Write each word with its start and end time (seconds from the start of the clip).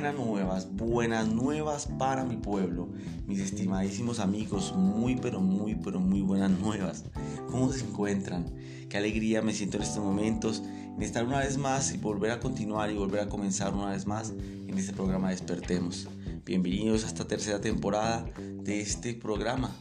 buenas 0.00 0.14
nuevas, 0.14 0.68
buenas 0.76 1.26
nuevas 1.26 1.88
para 1.98 2.22
mi 2.22 2.36
pueblo, 2.36 2.88
mis 3.26 3.40
estimadísimos 3.40 4.20
amigos, 4.20 4.72
muy 4.76 5.16
pero 5.16 5.40
muy 5.40 5.74
pero 5.74 5.98
muy 5.98 6.20
buenas 6.20 6.52
nuevas. 6.52 7.02
¿Cómo 7.50 7.72
se 7.72 7.84
encuentran? 7.84 8.46
Qué 8.88 8.96
alegría 8.96 9.42
me 9.42 9.52
siento 9.52 9.76
en 9.76 9.82
estos 9.82 10.04
momentos, 10.04 10.62
en 10.64 11.02
estar 11.02 11.24
una 11.24 11.40
vez 11.40 11.58
más 11.58 11.92
y 11.92 11.96
volver 11.96 12.30
a 12.30 12.38
continuar 12.38 12.92
y 12.92 12.96
volver 12.96 13.22
a 13.22 13.28
comenzar 13.28 13.74
una 13.74 13.90
vez 13.90 14.06
más 14.06 14.30
en 14.30 14.78
este 14.78 14.92
programa 14.92 15.30
Despertemos. 15.30 16.06
Bienvenidos 16.44 17.02
a 17.02 17.08
esta 17.08 17.26
tercera 17.26 17.60
temporada 17.60 18.24
de 18.38 18.80
este 18.80 19.14
programa. 19.14 19.74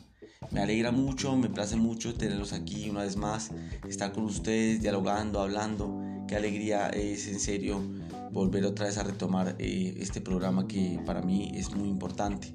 Me 0.49 0.61
alegra 0.61 0.91
mucho, 0.91 1.37
me 1.37 1.49
place 1.49 1.75
mucho 1.75 2.15
tenerlos 2.15 2.53
aquí 2.53 2.89
una 2.89 3.03
vez 3.03 3.17
más, 3.17 3.51
estar 3.87 4.13
con 4.13 4.23
ustedes, 4.23 4.81
dialogando, 4.81 5.41
hablando. 5.41 6.01
Qué 6.27 6.35
alegría 6.35 6.89
es 6.89 7.27
en 7.27 7.39
serio 7.39 7.79
volver 8.31 8.65
otra 8.65 8.85
vez 8.85 8.97
a 8.97 9.03
retomar 9.03 9.55
eh, 9.59 9.95
este 9.99 10.21
programa 10.21 10.67
que 10.67 10.99
para 11.05 11.21
mí 11.21 11.51
es 11.55 11.73
muy 11.75 11.89
importante. 11.89 12.53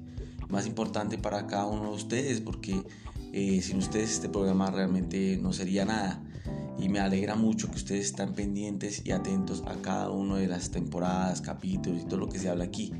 Más 0.49 0.67
importante 0.67 1.17
para 1.17 1.47
cada 1.47 1.65
uno 1.65 1.89
de 1.89 1.95
ustedes 1.95 2.41
porque 2.41 2.83
eh, 3.31 3.61
sin 3.61 3.77
ustedes 3.77 4.11
este 4.11 4.29
programa 4.29 4.69
realmente 4.69 5.37
no 5.41 5.53
sería 5.53 5.85
nada. 5.85 6.21
Y 6.77 6.89
me 6.89 6.99
alegra 6.99 7.35
mucho 7.35 7.69
que 7.69 7.77
ustedes 7.77 8.05
están 8.05 8.33
pendientes 8.33 9.01
y 9.05 9.11
atentos 9.11 9.63
a 9.65 9.75
cada 9.81 10.09
una 10.09 10.37
de 10.37 10.47
las 10.47 10.71
temporadas, 10.71 11.41
capítulos 11.41 12.01
y 12.01 12.05
todo 12.05 12.19
lo 12.19 12.29
que 12.29 12.39
se 12.39 12.49
habla 12.49 12.65
aquí. 12.65 12.91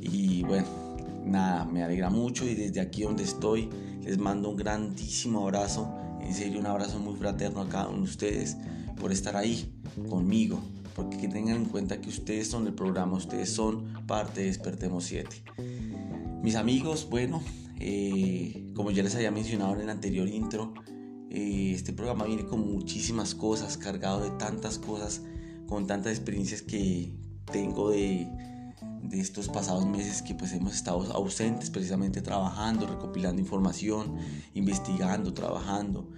Y 0.00 0.42
bueno, 0.42 0.66
nada, 1.24 1.64
me 1.64 1.82
alegra 1.82 2.10
mucho 2.10 2.44
y 2.46 2.54
desde 2.54 2.80
aquí 2.80 3.02
donde 3.02 3.24
estoy 3.24 3.68
les 4.02 4.18
mando 4.18 4.48
un 4.48 4.56
grandísimo 4.56 5.42
abrazo. 5.42 5.94
En 6.20 6.34
serio, 6.34 6.58
un 6.58 6.66
abrazo 6.66 6.98
muy 6.98 7.14
fraterno 7.14 7.60
a 7.60 7.68
cada 7.68 7.88
uno 7.88 7.98
de 7.98 8.04
ustedes 8.04 8.56
por 8.98 9.12
estar 9.12 9.36
ahí 9.36 9.72
conmigo, 10.08 10.60
porque 10.98 11.16
que 11.16 11.28
tengan 11.28 11.54
en 11.54 11.64
cuenta 11.66 12.00
que 12.00 12.08
ustedes 12.08 12.48
son 12.48 12.66
el 12.66 12.74
programa, 12.74 13.16
ustedes 13.16 13.50
son 13.50 14.04
parte 14.08 14.40
de 14.40 14.46
Despertemos 14.48 15.04
7. 15.04 15.28
Mis 16.42 16.56
amigos, 16.56 17.06
bueno, 17.08 17.40
eh, 17.78 18.72
como 18.74 18.90
ya 18.90 19.04
les 19.04 19.14
había 19.14 19.30
mencionado 19.30 19.76
en 19.76 19.82
el 19.82 19.90
anterior 19.90 20.26
intro, 20.26 20.74
eh, 21.30 21.70
este 21.72 21.92
programa 21.92 22.24
viene 22.24 22.46
con 22.46 22.72
muchísimas 22.72 23.36
cosas, 23.36 23.78
cargado 23.78 24.24
de 24.24 24.30
tantas 24.38 24.80
cosas, 24.80 25.22
con 25.68 25.86
tantas 25.86 26.10
experiencias 26.10 26.62
que 26.62 27.12
tengo 27.52 27.90
de, 27.90 28.26
de 29.00 29.20
estos 29.20 29.46
pasados 29.48 29.86
meses 29.86 30.20
que 30.20 30.34
pues 30.34 30.52
hemos 30.52 30.74
estado 30.74 31.12
ausentes 31.12 31.70
precisamente 31.70 32.22
trabajando, 32.22 32.88
recopilando 32.88 33.40
información, 33.40 34.16
investigando, 34.52 35.32
trabajando. 35.32 36.10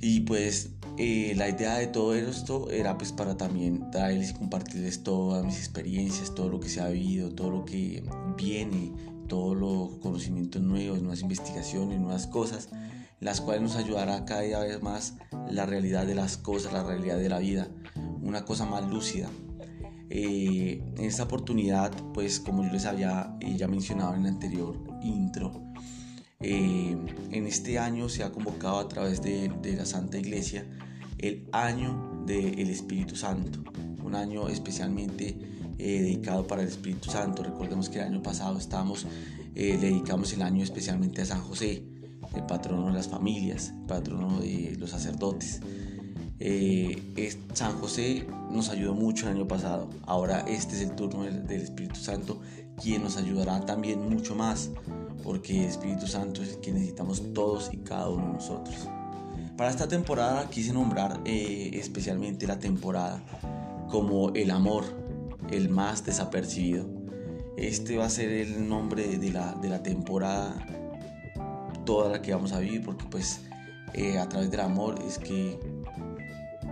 Y 0.00 0.20
pues 0.20 0.70
eh, 0.96 1.34
la 1.36 1.48
idea 1.48 1.76
de 1.78 1.88
todo 1.88 2.14
esto 2.14 2.70
era 2.70 2.96
pues 2.96 3.12
para 3.12 3.36
también 3.36 3.90
traerles 3.90 4.30
y 4.30 4.34
compartirles 4.34 5.02
todas 5.02 5.44
mis 5.44 5.58
experiencias, 5.58 6.34
todo 6.34 6.48
lo 6.48 6.60
que 6.60 6.68
se 6.68 6.80
ha 6.80 6.88
vivido, 6.88 7.30
todo 7.30 7.50
lo 7.50 7.64
que 7.64 8.04
viene, 8.36 8.92
todos 9.28 9.56
los 9.56 9.98
conocimientos 10.00 10.62
nuevos, 10.62 11.00
nuevas 11.00 11.20
investigaciones, 11.20 12.00
nuevas 12.00 12.26
cosas, 12.26 12.68
las 13.20 13.40
cuales 13.40 13.62
nos 13.62 13.76
ayudará 13.76 14.24
cada 14.24 14.60
vez 14.60 14.82
más 14.82 15.14
la 15.50 15.66
realidad 15.66 16.06
de 16.06 16.14
las 16.14 16.36
cosas, 16.36 16.72
la 16.72 16.84
realidad 16.84 17.18
de 17.18 17.28
la 17.28 17.38
vida, 17.38 17.68
una 18.22 18.44
cosa 18.44 18.64
más 18.64 18.88
lúcida. 18.88 19.28
Eh, 20.10 20.82
en 20.96 21.04
esta 21.04 21.24
oportunidad, 21.24 21.92
pues 22.14 22.40
como 22.40 22.64
yo 22.64 22.72
les 22.72 22.86
había 22.86 23.36
eh, 23.40 23.56
ya 23.56 23.68
mencionado 23.68 24.14
en 24.14 24.22
el 24.22 24.26
anterior 24.28 24.82
intro, 25.02 25.67
en 26.40 27.46
este 27.46 27.80
año 27.80 28.08
se 28.08 28.22
ha 28.22 28.30
convocado 28.30 28.78
a 28.78 28.88
través 28.88 29.20
de, 29.22 29.50
de 29.60 29.72
la 29.72 29.84
Santa 29.84 30.18
Iglesia 30.18 30.64
el 31.18 31.48
año 31.50 32.22
del 32.26 32.70
Espíritu 32.70 33.16
Santo, 33.16 33.58
un 34.04 34.14
año 34.14 34.48
especialmente 34.48 35.36
eh, 35.78 36.00
dedicado 36.00 36.46
para 36.46 36.62
el 36.62 36.68
Espíritu 36.68 37.10
Santo. 37.10 37.42
Recordemos 37.42 37.88
que 37.88 37.98
el 37.98 38.04
año 38.04 38.22
pasado 38.22 38.56
estamos, 38.56 39.06
eh, 39.56 39.78
dedicamos 39.78 40.32
el 40.32 40.42
año 40.42 40.62
especialmente 40.62 41.22
a 41.22 41.26
San 41.26 41.40
José, 41.40 41.82
el 42.34 42.46
patrono 42.46 42.86
de 42.86 42.92
las 42.92 43.08
familias, 43.08 43.74
el 43.76 43.86
patrono 43.86 44.38
de 44.38 44.76
los 44.78 44.90
sacerdotes. 44.90 45.60
Eh, 46.38 47.36
San 47.52 47.72
José 47.78 48.26
nos 48.52 48.68
ayudó 48.68 48.94
mucho 48.94 49.28
el 49.28 49.36
año 49.36 49.48
pasado, 49.48 49.90
ahora 50.06 50.40
este 50.46 50.76
es 50.76 50.82
el 50.82 50.94
turno 50.94 51.24
del 51.24 51.60
Espíritu 51.62 51.96
Santo, 51.96 52.40
quien 52.80 53.02
nos 53.02 53.16
ayudará 53.16 53.66
también 53.66 54.08
mucho 54.08 54.36
más, 54.36 54.70
porque 55.22 55.60
el 55.60 55.68
Espíritu 55.68 56.06
Santo 56.06 56.42
es 56.42 56.54
el 56.54 56.60
que 56.60 56.72
necesitamos 56.72 57.22
todos 57.34 57.70
y 57.72 57.78
cada 57.78 58.08
uno 58.08 58.26
de 58.26 58.32
nosotros. 58.34 58.88
Para 59.56 59.70
esta 59.70 59.88
temporada 59.88 60.48
quise 60.48 60.72
nombrar 60.72 61.20
eh, 61.24 61.70
especialmente 61.74 62.46
la 62.46 62.60
temporada 62.60 63.20
como 63.90 64.30
el 64.34 64.52
amor, 64.52 64.84
el 65.50 65.68
más 65.68 66.04
desapercibido. 66.04 66.86
Este 67.56 67.96
va 67.96 68.06
a 68.06 68.10
ser 68.10 68.30
el 68.30 68.68
nombre 68.68 69.18
de 69.18 69.32
la, 69.32 69.54
de 69.54 69.68
la 69.68 69.82
temporada, 69.82 70.54
toda 71.84 72.08
la 72.08 72.22
que 72.22 72.32
vamos 72.32 72.52
a 72.52 72.60
vivir, 72.60 72.84
porque 72.84 73.04
pues 73.10 73.40
eh, 73.94 74.18
a 74.18 74.28
través 74.28 74.48
del 74.50 74.60
amor 74.60 75.02
es 75.04 75.18
que, 75.18 75.58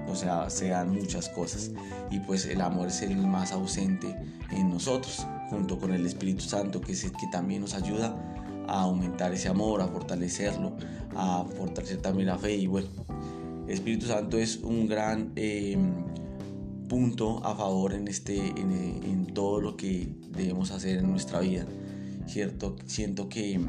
o 0.06 0.14
sea, 0.14 0.48
se 0.48 0.68
dan 0.68 0.94
muchas 0.94 1.28
cosas. 1.28 1.72
Y 2.12 2.20
pues 2.20 2.46
el 2.46 2.60
amor 2.60 2.86
es 2.86 3.02
el 3.02 3.16
más 3.16 3.50
ausente 3.50 4.14
en 4.52 4.70
nosotros, 4.70 5.26
junto 5.50 5.76
con 5.78 5.92
el 5.92 6.06
Espíritu 6.06 6.42
Santo, 6.42 6.80
que 6.80 6.92
es 6.92 7.02
el 7.02 7.10
que 7.10 7.26
también 7.32 7.62
nos 7.62 7.74
ayuda 7.74 8.14
a 8.68 8.82
aumentar 8.82 9.32
ese 9.32 9.48
amor, 9.48 9.80
a 9.80 9.88
fortalecerlo, 9.88 10.76
a 11.14 11.44
fortalecer 11.56 11.98
también 11.98 12.28
la 12.28 12.38
fe. 12.38 12.54
Y 12.56 12.66
bueno, 12.66 12.88
Espíritu 13.68 14.06
Santo 14.06 14.38
es 14.38 14.56
un 14.58 14.88
gran 14.88 15.32
em, 15.36 15.92
punto 16.88 17.44
a 17.44 17.54
favor 17.54 17.92
en, 17.92 18.08
este, 18.08 18.38
en, 18.38 19.26
todo 19.34 19.60
lo 19.60 19.76
que 19.76 20.08
debemos 20.30 20.70
hacer 20.70 20.98
en 20.98 21.10
nuestra 21.10 21.40
vida. 21.40 21.66
¿cierto? 22.26 22.76
Siento 22.86 23.28
que, 23.28 23.60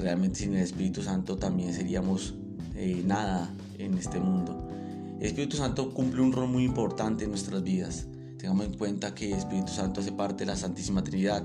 realmente 0.00 0.40
sin 0.40 0.54
el 0.54 0.62
Espíritu 0.62 1.02
Santo 1.02 1.38
también 1.38 1.72
seríamos 1.72 2.34
eh, 2.74 3.02
nada 3.06 3.50
en 3.78 3.94
este 3.94 4.20
mundo. 4.20 4.68
El 5.18 5.26
Espíritu 5.26 5.56
Santo 5.56 5.94
cumple 5.94 6.20
un 6.20 6.32
rol 6.32 6.48
muy 6.48 6.64
importante 6.64 7.24
en 7.24 7.30
nuestras 7.30 7.62
vidas. 7.62 8.06
Tengamos 8.36 8.66
en 8.66 8.74
cuenta 8.74 9.14
que 9.14 9.32
el 9.32 9.38
Espíritu 9.38 9.72
Santo 9.72 10.00
hace 10.00 10.12
parte 10.12 10.44
de 10.44 10.46
la 10.46 10.56
Santísima 10.56 11.02
Trinidad. 11.02 11.44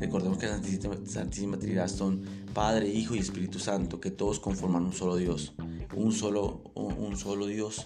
Recordemos 0.00 0.38
que 0.38 0.46
la 0.46 0.60
Santísima, 1.04 1.58
Trinidad 1.58 1.88
son 1.88 2.22
Padre, 2.54 2.88
Hijo 2.88 3.14
y 3.14 3.18
Espíritu 3.18 3.58
Santo, 3.58 4.00
que 4.00 4.10
todos 4.10 4.40
conforman 4.40 4.84
un 4.84 4.94
solo 4.94 5.16
Dios, 5.16 5.52
un 5.94 6.12
solo, 6.12 6.62
un, 6.74 7.18
solo 7.18 7.46
Dios. 7.46 7.84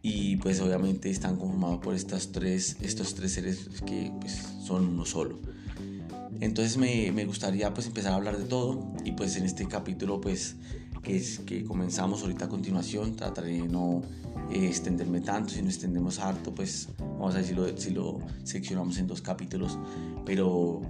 Y 0.00 0.36
pues 0.36 0.60
obviamente 0.60 1.10
están 1.10 1.36
conformados 1.36 1.80
por 1.80 1.94
estas 1.94 2.32
tres, 2.32 2.78
estos 2.80 3.14
tres 3.14 3.32
seres 3.32 3.68
que 3.86 4.10
pues, 4.20 4.42
son 4.64 4.88
uno 4.88 5.04
solo. 5.04 5.38
Entonces 6.40 6.78
me, 6.78 7.12
me, 7.12 7.26
gustaría 7.26 7.72
pues 7.74 7.86
empezar 7.86 8.12
a 8.12 8.16
hablar 8.16 8.38
de 8.38 8.44
todo 8.44 8.92
y 9.04 9.12
pues 9.12 9.36
en 9.36 9.44
este 9.44 9.68
capítulo 9.68 10.20
pues 10.20 10.56
que, 11.04 11.64
comenzamos 11.64 12.22
ahorita 12.22 12.46
a 12.46 12.48
continuación 12.48 13.14
trataré 13.14 13.62
de 13.62 13.68
no 13.68 14.02
extenderme 14.50 15.20
tanto, 15.20 15.50
si 15.50 15.62
no 15.62 15.68
extendemos 15.68 16.18
harto 16.18 16.54
pues 16.54 16.88
vamos 16.98 17.34
a 17.34 17.38
decirlo 17.38 17.66
si 17.76 17.90
lo 17.90 18.20
seccionamos 18.44 18.98
en 18.98 19.06
dos 19.06 19.20
capítulos, 19.20 19.78
pero 20.24 20.80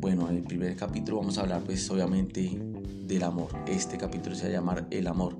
bueno, 0.00 0.28
en 0.28 0.36
el 0.36 0.42
primer 0.42 0.76
capítulo 0.76 1.18
vamos 1.18 1.38
a 1.38 1.42
hablar 1.42 1.62
pues 1.62 1.88
obviamente 1.90 2.58
del 3.06 3.22
amor. 3.22 3.48
Este 3.66 3.96
capítulo 3.96 4.34
se 4.34 4.44
va 4.44 4.48
a 4.48 4.52
llamar 4.52 4.86
El 4.90 5.06
amor. 5.06 5.36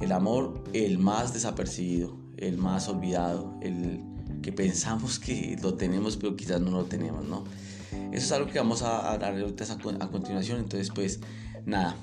El 0.00 0.12
amor, 0.12 0.64
el 0.72 0.98
más 0.98 1.34
desapercibido, 1.34 2.16
el 2.36 2.56
más 2.56 2.88
olvidado, 2.88 3.54
el 3.60 4.00
que 4.42 4.52
pensamos 4.52 5.18
que 5.18 5.58
lo 5.62 5.74
tenemos 5.74 6.16
pero 6.16 6.36
quizás 6.36 6.60
no 6.60 6.70
lo 6.70 6.84
tenemos, 6.84 7.24
¿no? 7.24 7.44
Eso 8.12 8.24
es 8.26 8.32
algo 8.32 8.50
que 8.50 8.58
vamos 8.58 8.82
a 8.82 9.12
hablar 9.12 9.38
ahorita 9.38 9.64
a 10.00 10.08
continuación, 10.08 10.58
entonces 10.58 10.90
pues 10.94 11.20
nada, 11.66 11.96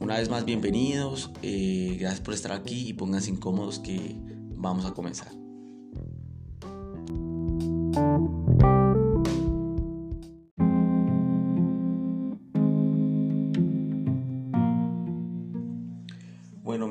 una 0.00 0.18
vez 0.18 0.28
más 0.28 0.44
bienvenidos, 0.44 1.30
eh, 1.42 1.96
gracias 1.98 2.20
por 2.20 2.34
estar 2.34 2.52
aquí 2.52 2.88
y 2.88 2.92
pónganse 2.92 3.30
incómodos 3.30 3.78
que 3.78 4.16
vamos 4.58 4.84
a 4.84 4.92
comenzar. 4.92 5.32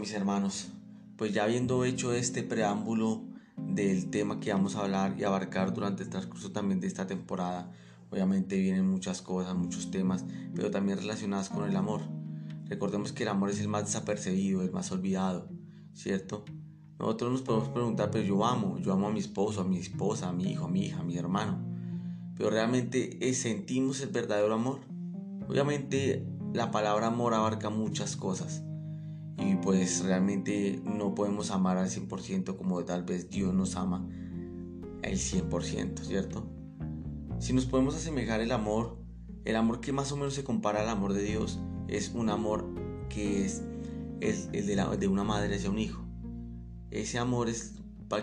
mis 0.08 0.14
hermanos, 0.14 0.70
pues 1.18 1.34
ya 1.34 1.44
habiendo 1.44 1.84
hecho 1.84 2.14
este 2.14 2.42
preámbulo 2.42 3.24
del 3.58 4.10
tema 4.10 4.40
que 4.40 4.54
vamos 4.54 4.76
a 4.76 4.82
hablar 4.82 5.16
y 5.20 5.26
abarcar 5.26 5.74
durante 5.74 6.04
el 6.04 6.10
transcurso 6.10 6.54
también 6.54 6.80
de 6.80 6.88
esta 6.88 7.08
temporada, 7.08 7.74
obviamente 8.10 8.58
vienen 8.58 8.88
muchas 8.88 9.22
cosas, 9.22 9.56
muchos 9.56 9.92
temas, 9.92 10.24
pero 10.56 10.72
también 10.72 10.98
relacionadas 10.98 11.50
con 11.50 11.70
el 11.70 11.76
amor. 11.76 12.02
Recordemos 12.66 13.12
que 13.12 13.24
el 13.24 13.30
amor 13.30 13.50
es 13.50 13.60
el 13.60 13.68
más 13.68 13.86
desapercibido, 13.86 14.62
el 14.62 14.72
más 14.72 14.92
olvidado, 14.94 15.50
¿cierto? 15.94 16.46
Nosotros 17.00 17.32
nos 17.32 17.42
podemos 17.44 17.70
preguntar, 17.70 18.10
pero 18.12 18.24
yo 18.24 18.46
amo, 18.46 18.78
yo 18.80 18.92
amo 18.92 19.08
a 19.08 19.12
mi 19.12 19.20
esposo, 19.20 19.62
a 19.62 19.64
mi 19.64 19.78
esposa, 19.78 20.30
a 20.30 20.34
mi 20.34 20.52
hijo, 20.52 20.66
a 20.66 20.70
mi 20.70 20.86
hija, 20.86 21.00
a 21.00 21.04
mi 21.04 21.18
hermano. 21.18 21.60
Pero 22.36 22.50
realmente 22.50 23.28
eh, 23.28 23.34
sentimos 23.34 24.02
el 24.02 24.10
verdadero 24.10 24.54
amor. 24.54 24.80
Obviamente 25.48 26.26
la 26.54 26.72
palabra 26.72 27.08
amor 27.08 27.34
abarca 27.34 27.70
muchas 27.70 28.16
cosas 28.16 28.64
y 29.38 29.56
pues 29.56 30.04
realmente 30.04 30.82
no 30.84 31.14
podemos 31.14 31.52
amar 31.52 31.78
al 31.78 31.90
100% 31.90 32.58
como 32.58 32.84
tal 32.84 33.04
vez 33.04 33.30
Dios 33.30 33.54
nos 33.54 33.76
ama. 33.76 34.08
el 35.04 35.18
100%, 35.20 36.00
¿cierto? 36.02 36.48
Si 37.40 37.54
nos 37.54 37.66
podemos 37.66 37.96
asemejar 37.96 38.42
el 38.42 38.52
amor, 38.52 38.98
el 39.46 39.56
amor 39.56 39.80
que 39.80 39.94
más 39.94 40.12
o 40.12 40.18
menos 40.18 40.34
se 40.34 40.44
compara 40.44 40.82
al 40.82 40.90
amor 40.90 41.14
de 41.14 41.22
Dios 41.22 41.60
es 41.88 42.12
un 42.14 42.30
amor 42.30 42.66
que 43.10 43.46
es, 43.46 43.62
el 44.20 44.66
de, 44.66 44.98
de 44.98 45.08
una 45.08 45.24
madre 45.24 45.56
hacia 45.56 45.70
un 45.70 45.80
hijo. 45.80 46.07
Ese 46.92 47.20
amor 47.20 47.50
es 47.50 47.76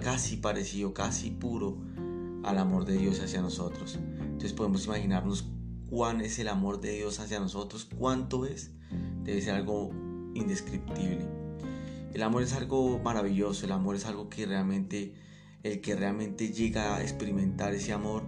casi 0.02 0.36
parecido, 0.36 0.94
casi 0.94 1.30
puro 1.30 1.78
al 2.44 2.58
amor 2.58 2.84
de 2.84 2.96
Dios 2.96 3.20
hacia 3.20 3.40
nosotros. 3.40 3.98
Entonces 4.18 4.52
podemos 4.52 4.86
imaginarnos 4.86 5.46
cuán 5.88 6.20
es 6.20 6.38
el 6.38 6.48
amor 6.48 6.80
de 6.80 6.92
Dios 6.92 7.20
hacia 7.20 7.40
nosotros, 7.40 7.88
cuánto 7.98 8.46
es, 8.46 8.72
debe 9.22 9.40
ser 9.40 9.54
algo 9.54 9.90
indescriptible. 10.34 11.26
El 12.12 12.22
amor 12.22 12.42
es 12.42 12.52
algo 12.52 12.98
maravilloso, 13.00 13.66
el 13.66 13.72
amor 13.72 13.96
es 13.96 14.06
algo 14.06 14.28
que 14.28 14.46
realmente, 14.46 15.14
el 15.62 15.80
que 15.80 15.96
realmente 15.96 16.52
llega 16.52 16.96
a 16.96 17.02
experimentar 17.02 17.74
ese 17.74 17.92
amor, 17.92 18.24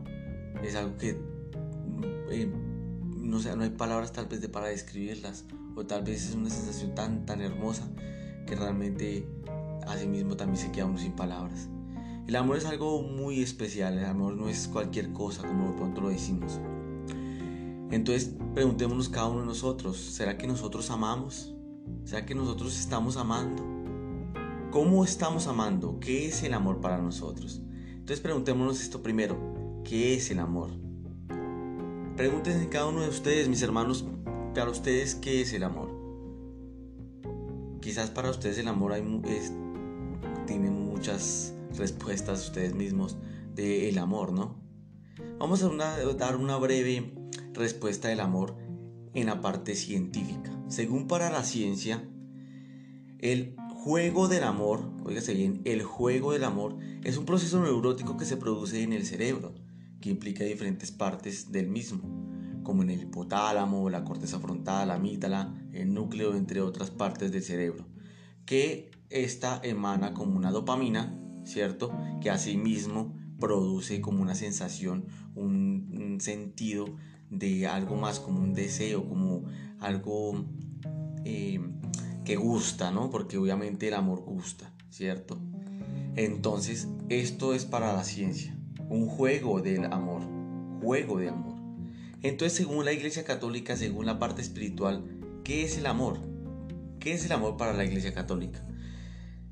es 0.63 0.75
algo 0.75 0.97
que 0.97 1.21
eh, 2.31 2.51
no, 3.17 3.39
sé, 3.41 3.55
no 3.57 3.63
hay 3.63 3.71
palabras 3.71 4.13
tal 4.13 4.27
vez 4.27 4.47
para 4.49 4.69
describirlas, 4.69 5.45
o 5.75 5.85
tal 5.85 6.03
vez 6.03 6.29
es 6.29 6.35
una 6.35 6.51
sensación 6.51 6.95
tan, 6.95 7.27
tan 7.27 7.41
hermosa 7.41 7.89
que 8.47 8.57
realmente 8.57 9.29
a 9.87 9.97
sí 9.97 10.07
mismo 10.07 10.37
también 10.37 10.59
se 10.59 10.73
queda 10.73 10.87
uno 10.87 10.99
sin 10.99 11.13
palabras. 11.13 11.69
El 12.27 12.35
amor 12.37 12.57
es 12.57 12.65
algo 12.65 13.03
muy 13.03 13.41
especial, 13.41 13.99
el 13.99 14.05
amor 14.05 14.35
no 14.35 14.49
es 14.49 14.67
cualquier 14.69 15.13
cosa 15.13 15.47
como 15.47 15.69
de 15.69 15.73
pronto 15.75 16.01
lo 16.01 16.09
decimos. 16.09 16.61
Entonces 17.91 18.35
preguntémonos 18.55 19.09
cada 19.09 19.29
uno 19.29 19.41
de 19.41 19.47
nosotros, 19.47 19.97
¿será 19.97 20.37
que 20.37 20.47
nosotros 20.47 20.91
amamos? 20.91 21.55
¿Será 22.05 22.27
que 22.27 22.35
nosotros 22.35 22.79
estamos 22.79 23.17
amando? 23.17 23.65
¿Cómo 24.73 25.05
estamos 25.05 25.47
amando? 25.47 26.01
¿Qué 26.01 26.27
es 26.27 26.43
el 26.43 26.55
amor 26.55 26.81
para 26.81 26.99
nosotros? 26.99 27.63
Entonces 27.91 28.21
preguntémonos 28.21 28.81
esto 28.81 29.03
primero, 29.03 29.83
¿qué 29.85 30.15
es 30.15 30.31
el 30.31 30.41
amor? 30.41 30.71
Pregúntense 32.17 32.69
cada 32.69 32.87
uno 32.87 33.03
de 33.03 33.09
ustedes, 33.09 33.49
mis 33.49 33.63
hermanos, 33.63 34.05
para 34.55 34.71
ustedes, 34.71 35.15
¿qué 35.15 35.43
es 35.43 35.53
el 35.53 35.63
amor? 35.63 35.95
Quizás 37.81 38.11
para 38.11 38.31
ustedes 38.31 38.59
el 38.59 38.69
amor 38.69 38.93
hay, 38.93 39.03
es, 39.29 39.53
tiene 40.47 40.71
muchas 40.71 41.55
respuestas 41.77 42.47
ustedes 42.47 42.75
mismos 42.75 43.17
del 43.55 43.85
el 43.85 43.99
amor, 43.99 44.33
¿no? 44.33 44.57
Vamos 45.39 45.63
a 45.63 45.69
dar 46.15 46.37
una 46.37 46.57
breve 46.57 47.13
respuesta 47.53 48.09
del 48.09 48.21
amor 48.21 48.57
en 49.15 49.27
la 49.27 49.41
parte 49.41 49.75
científica. 49.75 50.53
Según 50.69 51.07
para 51.07 51.31
la 51.31 51.43
ciencia, 51.43 52.09
el 53.19 53.57
juego 53.75 54.29
del 54.29 54.45
amor, 54.45 54.93
oígase 55.05 55.35
bien, 55.35 55.63
el 55.65 55.83
juego 55.83 56.33
del 56.33 56.45
amor 56.45 56.77
es 57.05 57.17
un 57.17 57.25
proceso 57.25 57.63
neurótico 57.63 58.17
que 58.17 58.25
se 58.25 58.37
produce 58.37 58.83
en 58.83 58.93
el 58.93 59.07
cerebro, 59.07 59.55
que 60.01 60.11
implica 60.11 60.45
diferentes 60.45 60.91
partes 60.91 61.53
del 61.53 61.69
mismo, 61.69 62.03
como 62.63 62.83
en 62.83 62.91
el 62.91 63.03
hipotálamo, 63.03 63.89
la 63.91 64.05
corteza 64.05 64.41
frontal, 64.41 64.89
la 64.89 64.95
amígdala, 64.95 65.55
el 65.73 65.95
núcleo, 65.95 66.35
entre 66.35 66.61
otras 66.61 66.91
partes 66.91 67.31
del 67.33 67.43
cerebro, 67.43 67.87
que 68.45 68.91
esta 69.11 69.61
emana 69.63 70.15
como 70.15 70.37
una 70.37 70.51
dopamina, 70.51 71.19
¿cierto? 71.45 71.93
Que 72.21 72.31
asimismo 72.31 73.17
produce 73.39 74.01
como 74.01 74.23
una 74.23 74.35
sensación, 74.35 75.07
un, 75.35 76.19
sentido 76.21 76.87
de 77.31 77.67
algo 77.67 77.97
más, 77.97 78.21
como 78.21 78.41
un 78.41 78.55
deseo, 78.55 79.07
como 79.07 79.45
algo 79.81 80.47
eh, 81.25 81.61
que 82.25 82.37
gusta, 82.37 82.91
¿no? 82.91 83.11
Porque 83.11 83.37
obviamente 83.37 83.89
el 83.89 83.95
amor 83.95 84.21
gusta, 84.21 84.73
¿cierto? 84.91 85.39
Entonces, 86.15 86.89
esto 87.11 87.53
es 87.53 87.67
para 87.67 87.93
la 87.93 88.03
ciencia, 88.03 88.57
un 88.89 89.07
juego 89.07 89.61
del 89.61 89.85
amor, 89.85 90.23
juego 90.81 91.19
de 91.19 91.29
amor. 91.29 91.55
Entonces, 92.23 92.57
según 92.57 92.85
la 92.87 92.93
Iglesia 92.93 93.25
Católica, 93.25 93.77
según 93.77 94.07
la 94.07 94.19
parte 94.19 94.41
espiritual, 94.41 95.05
¿qué 95.45 95.65
es 95.65 95.77
el 95.77 95.87
amor? 95.87 96.21
¿Qué 96.99 97.13
es 97.13 97.27
el 97.27 97.33
amor 97.33 97.59
para 97.59 97.75
la 97.75 97.85
Iglesia 97.85 98.15
Católica? 98.15 98.67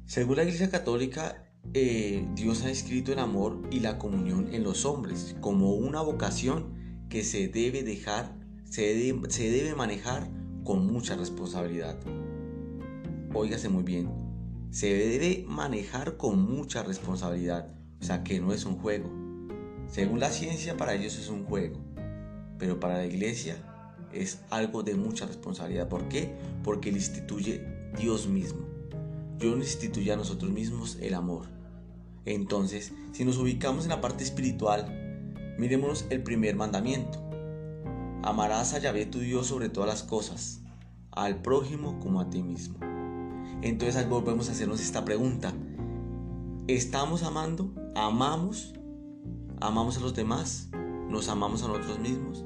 Según 0.06 0.36
la 0.36 0.42
Iglesia 0.42 0.68
Católica, 0.68 1.50
eh, 1.72 2.28
Dios 2.34 2.62
ha 2.62 2.70
escrito 2.70 3.12
el 3.12 3.18
amor 3.18 3.62
y 3.70 3.80
la 3.80 3.98
comunión 3.98 4.52
en 4.52 4.62
los 4.62 4.84
hombres 4.84 5.34
como 5.40 5.72
una 5.74 6.02
vocación 6.02 7.06
que 7.08 7.24
se 7.24 7.48
debe 7.48 7.82
dejar, 7.82 8.36
se 8.64 8.82
debe, 8.94 9.74
manejar 9.74 10.28
con 10.62 10.86
mucha 10.86 11.16
responsabilidad. 11.16 11.98
Óigase 13.32 13.70
muy 13.70 13.82
bien, 13.82 14.10
se 14.70 14.92
debe 14.92 15.46
manejar 15.48 16.18
con 16.18 16.38
mucha 16.38 16.82
responsabilidad, 16.82 17.74
o 18.02 18.04
sea 18.04 18.22
que 18.22 18.40
no 18.40 18.52
es 18.52 18.66
un 18.66 18.76
juego. 18.76 19.10
Según 19.88 20.20
la 20.20 20.30
ciencia 20.30 20.76
para 20.76 20.94
ellos 20.94 21.18
es 21.18 21.30
un 21.30 21.44
juego, 21.44 21.80
pero 22.58 22.78
para 22.78 22.98
la 22.98 23.06
iglesia 23.06 23.56
es 24.12 24.40
algo 24.50 24.82
de 24.82 24.96
mucha 24.96 25.24
responsabilidad. 25.24 25.88
¿Por 25.88 26.08
qué? 26.08 26.34
Porque 26.62 26.92
le 26.92 26.98
instituye 26.98 27.64
Dios 27.96 28.28
mismo. 28.28 28.73
Dios 29.38 29.56
nos 29.56 29.66
instituye 29.66 30.12
a 30.12 30.16
nosotros 30.16 30.50
mismos 30.50 30.96
el 31.00 31.14
amor. 31.14 31.46
Entonces, 32.24 32.92
si 33.12 33.24
nos 33.24 33.36
ubicamos 33.36 33.84
en 33.84 33.90
la 33.90 34.00
parte 34.00 34.24
espiritual, 34.24 35.54
miremos 35.58 36.06
el 36.10 36.22
primer 36.22 36.56
mandamiento. 36.56 37.22
Amarás 38.22 38.72
a 38.74 38.78
Yahvé 38.78 39.06
tu 39.06 39.18
Dios 39.18 39.46
sobre 39.46 39.68
todas 39.68 39.88
las 39.88 40.02
cosas, 40.02 40.62
al 41.10 41.42
prójimo 41.42 41.98
como 42.00 42.20
a 42.20 42.30
ti 42.30 42.42
mismo. 42.42 42.78
Entonces 43.60 44.08
volvemos 44.08 44.48
a 44.48 44.52
hacernos 44.52 44.80
esta 44.80 45.04
pregunta. 45.04 45.52
¿Estamos 46.66 47.22
amando? 47.22 47.74
¿Amamos? 47.94 48.72
¿Amamos 49.60 49.98
a 49.98 50.00
los 50.00 50.14
demás? 50.14 50.70
¿Nos 51.08 51.28
amamos 51.28 51.62
a 51.62 51.68
nosotros 51.68 51.98
mismos? 51.98 52.44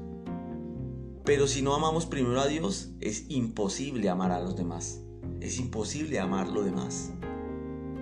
Pero 1.23 1.47
si 1.47 1.61
no 1.61 1.75
amamos 1.75 2.05
primero 2.05 2.41
a 2.41 2.47
Dios, 2.47 2.91
es 2.99 3.29
imposible 3.29 4.09
amar 4.09 4.31
a 4.31 4.41
los 4.41 4.55
demás. 4.55 5.01
Es 5.41 5.59
imposible 5.59 6.19
amar 6.19 6.47
lo 6.47 6.63
demás 6.63 7.11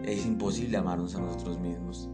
es 0.08 0.26
imposible 0.26 0.78
amarnos 0.78 1.16
a 1.16 1.20
nosotros 1.20 1.60
mismos. 1.60 2.10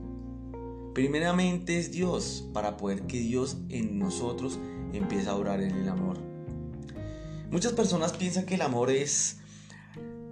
Primeramente 0.93 1.79
es 1.79 1.91
Dios, 1.91 2.49
para 2.53 2.77
poder 2.77 3.03
que 3.03 3.19
Dios 3.19 3.57
en 3.69 3.99
nosotros 3.99 4.59
empiece 4.93 5.29
a 5.29 5.35
orar 5.35 5.61
en 5.61 5.75
el 5.75 5.89
amor. 5.89 6.17
Muchas 7.51 7.73
personas 7.73 8.13
piensan 8.13 8.45
que 8.45 8.55
el 8.55 8.61
amor 8.61 8.89
es 8.89 9.37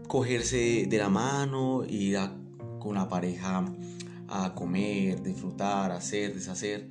cogerse 0.07 0.88
de 0.89 0.97
la 0.97 1.09
mano, 1.09 1.83
ir 1.88 2.17
con 2.79 2.95
la 2.95 3.07
pareja 3.07 3.65
a 4.27 4.55
comer, 4.55 5.22
disfrutar, 5.22 5.91
hacer, 5.91 6.34
deshacer. 6.34 6.89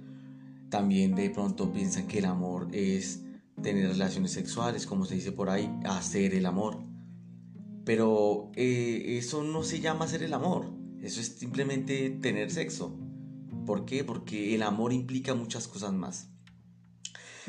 También 0.69 1.15
de 1.17 1.31
pronto 1.31 1.73
piensan 1.73 2.07
que 2.07 2.19
el 2.19 2.27
amor 2.27 2.69
es 2.73 3.23
tener 3.61 3.89
relaciones 3.89 4.33
sexuales, 4.33 4.87
como 4.87 5.05
se 5.05 5.17
dice 5.17 5.33
por 5.33 5.51
ahí, 5.51 5.71
hacer 5.85 6.35
el 6.35 6.47
amor. 6.47 6.90
Pero 7.85 8.51
eh, 8.57 9.19
eso 9.19 9.43
no 9.43 9.63
se 9.63 9.81
llama 9.81 10.05
hacer 10.05 10.23
el 10.23 10.35
amor, 10.35 10.71
eso 11.01 11.21
es 11.21 11.29
simplemente 11.29 12.11
tener 12.11 12.51
sexo. 12.51 12.99
¿Por 13.67 13.85
qué? 13.85 14.05
Porque 14.05 14.55
el 14.55 14.63
amor 14.63 14.93
implica 14.93 15.35
muchas 15.35 15.69
cosas 15.69 15.93
más. 15.93 16.29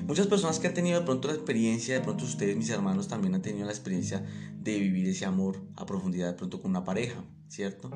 Muchas 0.08 0.28
personas 0.28 0.60
que 0.60 0.68
han 0.68 0.74
tenido 0.74 1.00
de 1.00 1.06
pronto 1.06 1.28
la 1.28 1.36
experiencia, 1.36 1.96
de 1.96 2.02
pronto 2.02 2.24
ustedes, 2.26 2.56
mis 2.56 2.70
hermanos, 2.70 3.08
también 3.08 3.36
han 3.36 3.42
tenido 3.42 3.66
la 3.66 3.72
experiencia 3.72 4.26
de 4.58 4.80
vivir 4.80 5.08
ese 5.08 5.26
amor 5.26 5.62
a 5.76 5.86
profundidad 5.86 6.28
de 6.28 6.34
pronto 6.34 6.62
con 6.62 6.72
una 6.72 6.84
pareja, 6.84 7.24
¿cierto? 7.48 7.92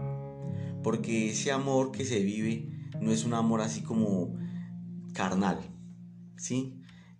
Porque 0.84 1.32
ese 1.32 1.51
amor 1.51 1.92
que 1.92 2.06
se 2.06 2.20
vive 2.22 2.70
no 3.01 3.12
es 3.12 3.25
un 3.25 3.34
amor 3.34 3.62
así 3.62 3.82
como 3.82 4.38
carnal, 5.13 5.60
¿sí? 6.38 6.75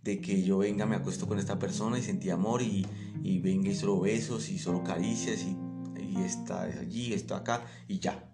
De 0.06 0.22
que 0.22 0.44
yo 0.44 0.60
venga, 0.60 0.86
me 0.86 0.96
acuesto 0.96 1.28
con 1.28 1.40
esta 1.40 1.60
persona 1.60 2.00
y 2.00 2.04
sentí 2.04 2.30
amor 2.30 2.62
y, 2.62 2.86
y 3.24 3.40
venga 3.40 3.70
y 3.70 3.76
solo 3.76 4.00
besos 4.00 4.50
y 4.50 4.60
solo 4.60 4.84
caricias 4.84 5.42
y, 5.42 5.58
y 6.00 6.22
está 6.22 6.62
allí, 6.62 7.12
está 7.12 7.38
acá 7.38 7.66
y 7.88 8.00
ya. 8.00 8.32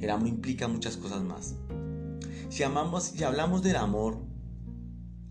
El 0.00 0.10
amor 0.10 0.28
implica 0.28 0.66
muchas 0.68 0.96
cosas 0.96 1.22
más. 1.22 1.54
Si, 2.48 2.64
amamos, 2.64 3.04
si 3.04 3.22
hablamos 3.24 3.62
del 3.62 3.76
amor 3.76 4.18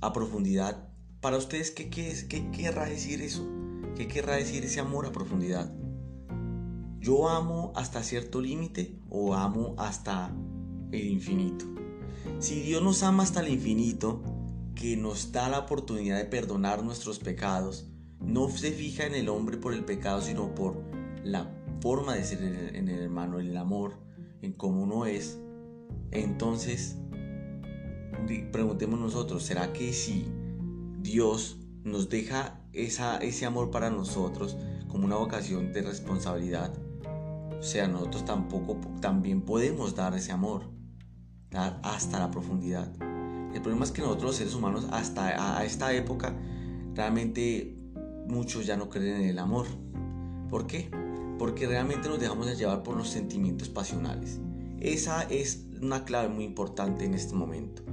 a 0.02 0.14
profundidad, 0.14 0.90
para 1.20 1.38
ustedes, 1.38 1.72
¿qué, 1.72 1.90
qué, 1.90 2.14
qué 2.28 2.50
querrá 2.52 2.86
decir 2.86 3.22
eso? 3.22 3.46
¿Qué 3.96 4.08
querrá 4.08 4.36
decir 4.36 4.66
ese 4.66 4.80
amor 4.80 5.06
a 5.06 5.12
profundidad? 5.12 5.74
¿Yo 7.00 7.28
amo 7.28 7.74
hasta 7.76 8.04
cierto 8.04 8.40
límite 8.40 9.00
o 9.10 9.36
amo 9.36 9.76
hasta 9.78 10.34
el 10.92 11.08
infinito? 11.08 11.66
Si 12.40 12.62
Dios 12.62 12.82
nos 12.82 13.04
ama 13.04 13.24
hasta 13.24 13.42
el 13.42 13.50
infinito, 13.50 14.24
que 14.84 14.98
nos 14.98 15.32
da 15.32 15.48
la 15.48 15.60
oportunidad 15.60 16.18
de 16.18 16.26
perdonar 16.26 16.84
nuestros 16.84 17.18
pecados, 17.18 17.88
no 18.20 18.50
se 18.50 18.74
fija 18.74 19.06
en 19.06 19.16
el 19.16 19.30
hombre 19.30 19.56
por 19.56 19.74
el 19.74 19.86
pecado, 19.86 20.20
sino 20.20 20.54
por 20.54 20.84
la 21.24 21.50
forma 21.80 22.16
de 22.16 22.26
ser 22.26 22.44
en 22.44 22.90
el, 22.90 23.00
hermano, 23.00 23.40
en 23.40 23.48
el 23.48 23.56
amor, 23.56 23.94
en 24.42 24.52
cómo 24.52 24.84
uno 24.84 25.06
es. 25.06 25.40
Entonces, 26.12 26.98
preguntemos 28.52 29.00
nosotros, 29.00 29.44
¿será 29.44 29.72
que 29.72 29.94
si 29.94 30.28
Dios 31.00 31.60
nos 31.86 32.10
deja 32.10 32.60
esa, 32.74 33.20
ese 33.20 33.46
amor 33.46 33.72
para 33.72 33.90
nosotros 33.90 34.58
como 34.90 35.06
una 35.06 35.16
vocación 35.16 35.72
de 35.72 35.84
responsabilidad, 35.84 36.74
o 37.58 37.64
sea, 37.64 37.88
nosotros 37.88 38.26
tampoco 38.26 38.82
también 39.00 39.44
podemos 39.44 39.96
dar 39.96 40.14
ese 40.14 40.34
amor? 40.34 40.74
hasta 41.84 42.18
la 42.18 42.32
profundidad. 42.32 42.92
El 43.54 43.62
problema 43.62 43.86
es 43.86 43.92
que 43.92 44.02
nosotros 44.02 44.24
los 44.24 44.36
seres 44.36 44.56
humanos 44.56 44.88
hasta 44.92 45.58
a 45.58 45.64
esta 45.64 45.94
época 45.94 46.36
realmente 46.96 47.78
muchos 48.28 48.66
ya 48.66 48.78
no 48.78 48.90
creen 48.90 49.22
en 49.22 49.30
el 49.30 49.40
amor. 49.40 49.68
¿Por 50.50 50.68
qué? 50.68 50.90
Porque 51.38 51.68
realmente 51.68 52.10
nos 52.10 52.20
dejamos 52.20 52.48
de 52.48 52.56
llevar 52.56 52.84
por 52.84 52.96
los 52.96 53.10
sentimientos 53.10 53.70
pasionales. 53.70 54.40
Esa 54.80 55.24
es 55.24 55.66
una 55.82 56.06
clave 56.06 56.30
muy 56.30 56.44
importante 56.44 57.06
en 57.06 57.14
este 57.14 57.36
momento. 57.36 57.84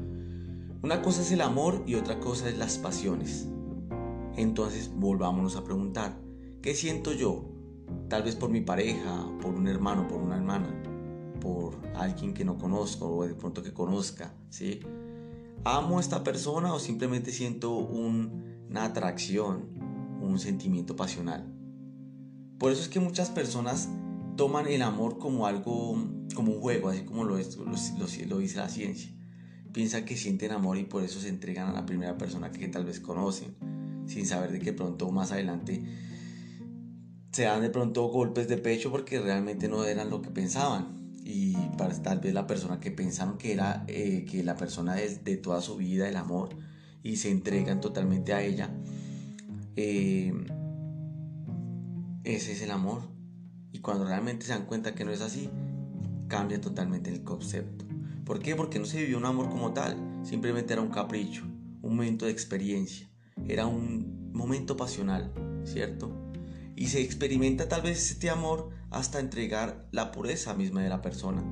Una 0.82 1.02
cosa 1.02 1.20
es 1.22 1.32
el 1.32 1.42
amor 1.42 1.82
y 1.86 1.94
otra 1.94 2.20
cosa 2.20 2.48
es 2.48 2.56
las 2.56 2.78
pasiones. 2.78 3.46
Entonces 4.36 4.90
volvámonos 4.94 5.56
a 5.56 5.64
preguntar, 5.64 6.16
¿qué 6.62 6.74
siento 6.74 7.12
yo? 7.12 7.44
Tal 8.08 8.22
vez 8.22 8.36
por 8.36 8.50
mi 8.50 8.60
pareja, 8.60 9.26
por 9.42 9.54
un 9.54 9.68
hermano, 9.68 10.08
por 10.08 10.20
una 10.20 10.36
hermana, 10.36 10.82
por 11.40 11.76
alguien 11.94 12.32
que 12.32 12.44
no 12.44 12.58
conozco 12.58 13.08
o 13.08 13.26
de 13.26 13.34
pronto 13.34 13.62
que 13.62 13.72
conozca, 13.72 14.32
¿sí? 14.48 14.80
¿Amo 15.64 15.98
a 15.98 16.00
esta 16.00 16.24
persona 16.24 16.72
o 16.72 16.78
simplemente 16.78 17.32
siento 17.32 17.76
una 17.76 18.84
atracción, 18.84 19.68
un 20.22 20.38
sentimiento 20.38 20.96
pasional? 20.96 21.54
Por 22.58 22.72
eso 22.72 22.80
es 22.80 22.88
que 22.88 22.98
muchas 22.98 23.28
personas 23.28 23.88
toman 24.36 24.66
el 24.68 24.80
amor 24.80 25.18
como 25.18 25.46
algo, 25.46 26.02
como 26.34 26.52
un 26.52 26.60
juego, 26.60 26.88
así 26.88 27.04
como 27.04 27.24
lo, 27.24 27.36
lo, 27.36 28.38
dice 28.38 28.56
la 28.56 28.68
ciencia. 28.70 29.10
Piensan 29.70 30.06
que 30.06 30.16
sienten 30.16 30.52
amor 30.52 30.78
y 30.78 30.84
por 30.84 31.02
eso 31.02 31.20
se 31.20 31.28
entregan 31.28 31.68
a 31.68 31.72
la 31.72 31.84
primera 31.84 32.16
persona 32.16 32.50
que 32.50 32.66
tal 32.68 32.86
vez 32.86 32.98
conocen, 32.98 33.54
sin 34.06 34.24
saber 34.24 34.52
de 34.52 34.60
que 34.60 34.72
pronto 34.72 35.10
más 35.10 35.30
adelante 35.30 35.84
se 37.32 37.42
dan 37.44 37.60
de 37.60 37.70
pronto 37.70 38.08
golpes 38.08 38.48
de 38.48 38.56
pecho 38.56 38.90
porque 38.90 39.20
realmente 39.20 39.68
no 39.68 39.84
eran 39.84 40.08
lo 40.08 40.22
que 40.22 40.30
pensaban. 40.30 40.99
Y 41.32 41.54
para, 41.78 41.94
tal 42.02 42.18
vez 42.18 42.34
la 42.34 42.48
persona 42.48 42.80
que 42.80 42.90
pensaron 42.90 43.38
que 43.38 43.52
era 43.52 43.84
eh, 43.86 44.26
que 44.28 44.42
la 44.42 44.56
persona 44.56 44.94
de, 44.94 45.16
de, 45.18 45.36
toda 45.36 45.60
su 45.60 45.76
vida, 45.76 46.08
el 46.08 46.16
amor, 46.16 46.56
y 47.04 47.16
se 47.16 47.30
entregan 47.30 47.80
totalmente 47.80 48.34
a 48.34 48.42
ella, 48.42 48.74
eh, 49.76 50.34
ese 52.24 52.52
es 52.52 52.62
el 52.62 52.72
amor. 52.72 53.02
Y 53.70 53.78
cuando 53.78 54.04
realmente 54.04 54.44
se 54.44 54.52
dan 54.52 54.66
cuenta 54.66 54.96
que 54.96 55.04
no 55.04 55.12
es 55.12 55.20
así, 55.20 55.48
cambia 56.26 56.60
totalmente 56.60 57.10
el 57.10 57.22
concepto. 57.22 57.84
¿Por 58.24 58.40
qué? 58.40 58.56
Porque 58.56 58.80
no 58.80 58.84
se 58.84 58.98
vivió 58.98 59.16
un 59.16 59.24
amor 59.24 59.50
como 59.50 59.72
tal, 59.72 59.96
simplemente 60.24 60.72
era 60.72 60.82
un 60.82 60.90
capricho, 60.90 61.44
un 61.80 61.94
momento 61.94 62.26
de 62.26 62.32
experiencia, 62.32 63.08
era 63.46 63.66
un 63.66 64.32
momento 64.32 64.76
pasional, 64.76 65.32
¿cierto? 65.62 66.29
Y 66.76 66.86
se 66.86 67.00
experimenta 67.00 67.68
tal 67.68 67.82
vez 67.82 68.10
este 68.10 68.30
amor 68.30 68.70
hasta 68.90 69.20
entregar 69.20 69.88
la 69.92 70.12
pureza 70.12 70.54
misma 70.54 70.82
de 70.82 70.88
la 70.88 71.02
persona, 71.02 71.44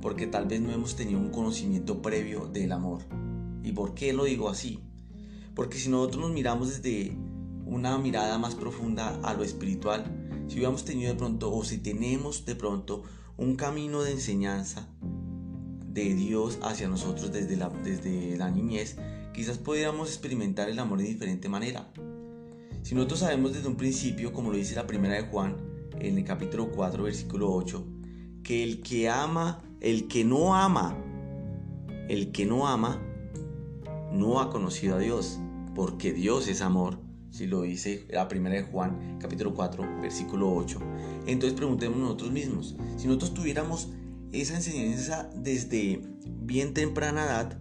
porque 0.00 0.26
tal 0.26 0.46
vez 0.46 0.60
no 0.60 0.72
hemos 0.72 0.96
tenido 0.96 1.18
un 1.18 1.30
conocimiento 1.30 2.02
previo 2.02 2.46
del 2.46 2.72
amor. 2.72 3.02
¿Y 3.62 3.72
por 3.72 3.94
qué 3.94 4.12
lo 4.12 4.24
digo 4.24 4.48
así? 4.48 4.80
Porque 5.54 5.78
si 5.78 5.88
nosotros 5.88 6.22
nos 6.22 6.32
miramos 6.32 6.68
desde 6.68 7.16
una 7.66 7.96
mirada 7.98 8.38
más 8.38 8.54
profunda 8.54 9.20
a 9.22 9.34
lo 9.34 9.44
espiritual, 9.44 10.04
si 10.48 10.56
hubiéramos 10.56 10.84
tenido 10.84 11.12
de 11.12 11.18
pronto 11.18 11.52
o 11.52 11.64
si 11.64 11.78
tenemos 11.78 12.44
de 12.44 12.54
pronto 12.54 13.02
un 13.36 13.56
camino 13.56 14.02
de 14.02 14.12
enseñanza 14.12 14.88
de 15.88 16.14
Dios 16.14 16.58
hacia 16.62 16.88
nosotros 16.88 17.32
desde 17.32 17.56
la, 17.56 17.70
desde 17.70 18.36
la 18.36 18.50
niñez, 18.50 18.96
quizás 19.32 19.58
pudiéramos 19.58 20.08
experimentar 20.08 20.68
el 20.68 20.78
amor 20.78 20.98
de 20.98 21.04
diferente 21.04 21.48
manera. 21.48 21.90
Si 22.84 22.94
nosotros 22.94 23.20
sabemos 23.20 23.54
desde 23.54 23.66
un 23.66 23.76
principio, 23.76 24.34
como 24.34 24.50
lo 24.50 24.58
dice 24.58 24.74
la 24.74 24.86
primera 24.86 25.14
de 25.14 25.22
Juan, 25.22 25.56
en 25.98 26.18
el 26.18 26.24
capítulo 26.24 26.70
4, 26.70 27.04
versículo 27.04 27.50
8, 27.50 27.82
que 28.42 28.62
el 28.62 28.82
que 28.82 29.08
ama, 29.08 29.64
el 29.80 30.06
que 30.06 30.22
no 30.22 30.54
ama, 30.54 30.94
el 32.10 32.30
que 32.30 32.44
no 32.44 32.68
ama, 32.68 33.00
no 34.12 34.38
ha 34.38 34.50
conocido 34.50 34.96
a 34.96 34.98
Dios, 34.98 35.40
porque 35.74 36.12
Dios 36.12 36.46
es 36.46 36.60
amor 36.60 36.98
si 37.30 37.46
lo 37.46 37.62
dice 37.62 38.06
la 38.10 38.28
primera 38.28 38.56
de 38.56 38.64
Juan, 38.64 39.16
capítulo 39.18 39.54
4, 39.54 40.02
versículo 40.02 40.54
8. 40.54 40.78
Entonces 41.26 41.56
preguntemos 41.56 41.96
nosotros 41.96 42.32
mismos, 42.32 42.76
si 42.98 43.06
nosotros 43.06 43.32
tuviéramos 43.32 43.88
esa 44.30 44.56
enseñanza 44.56 45.30
desde 45.34 46.02
bien 46.26 46.74
temprana 46.74 47.24
edad, 47.24 47.58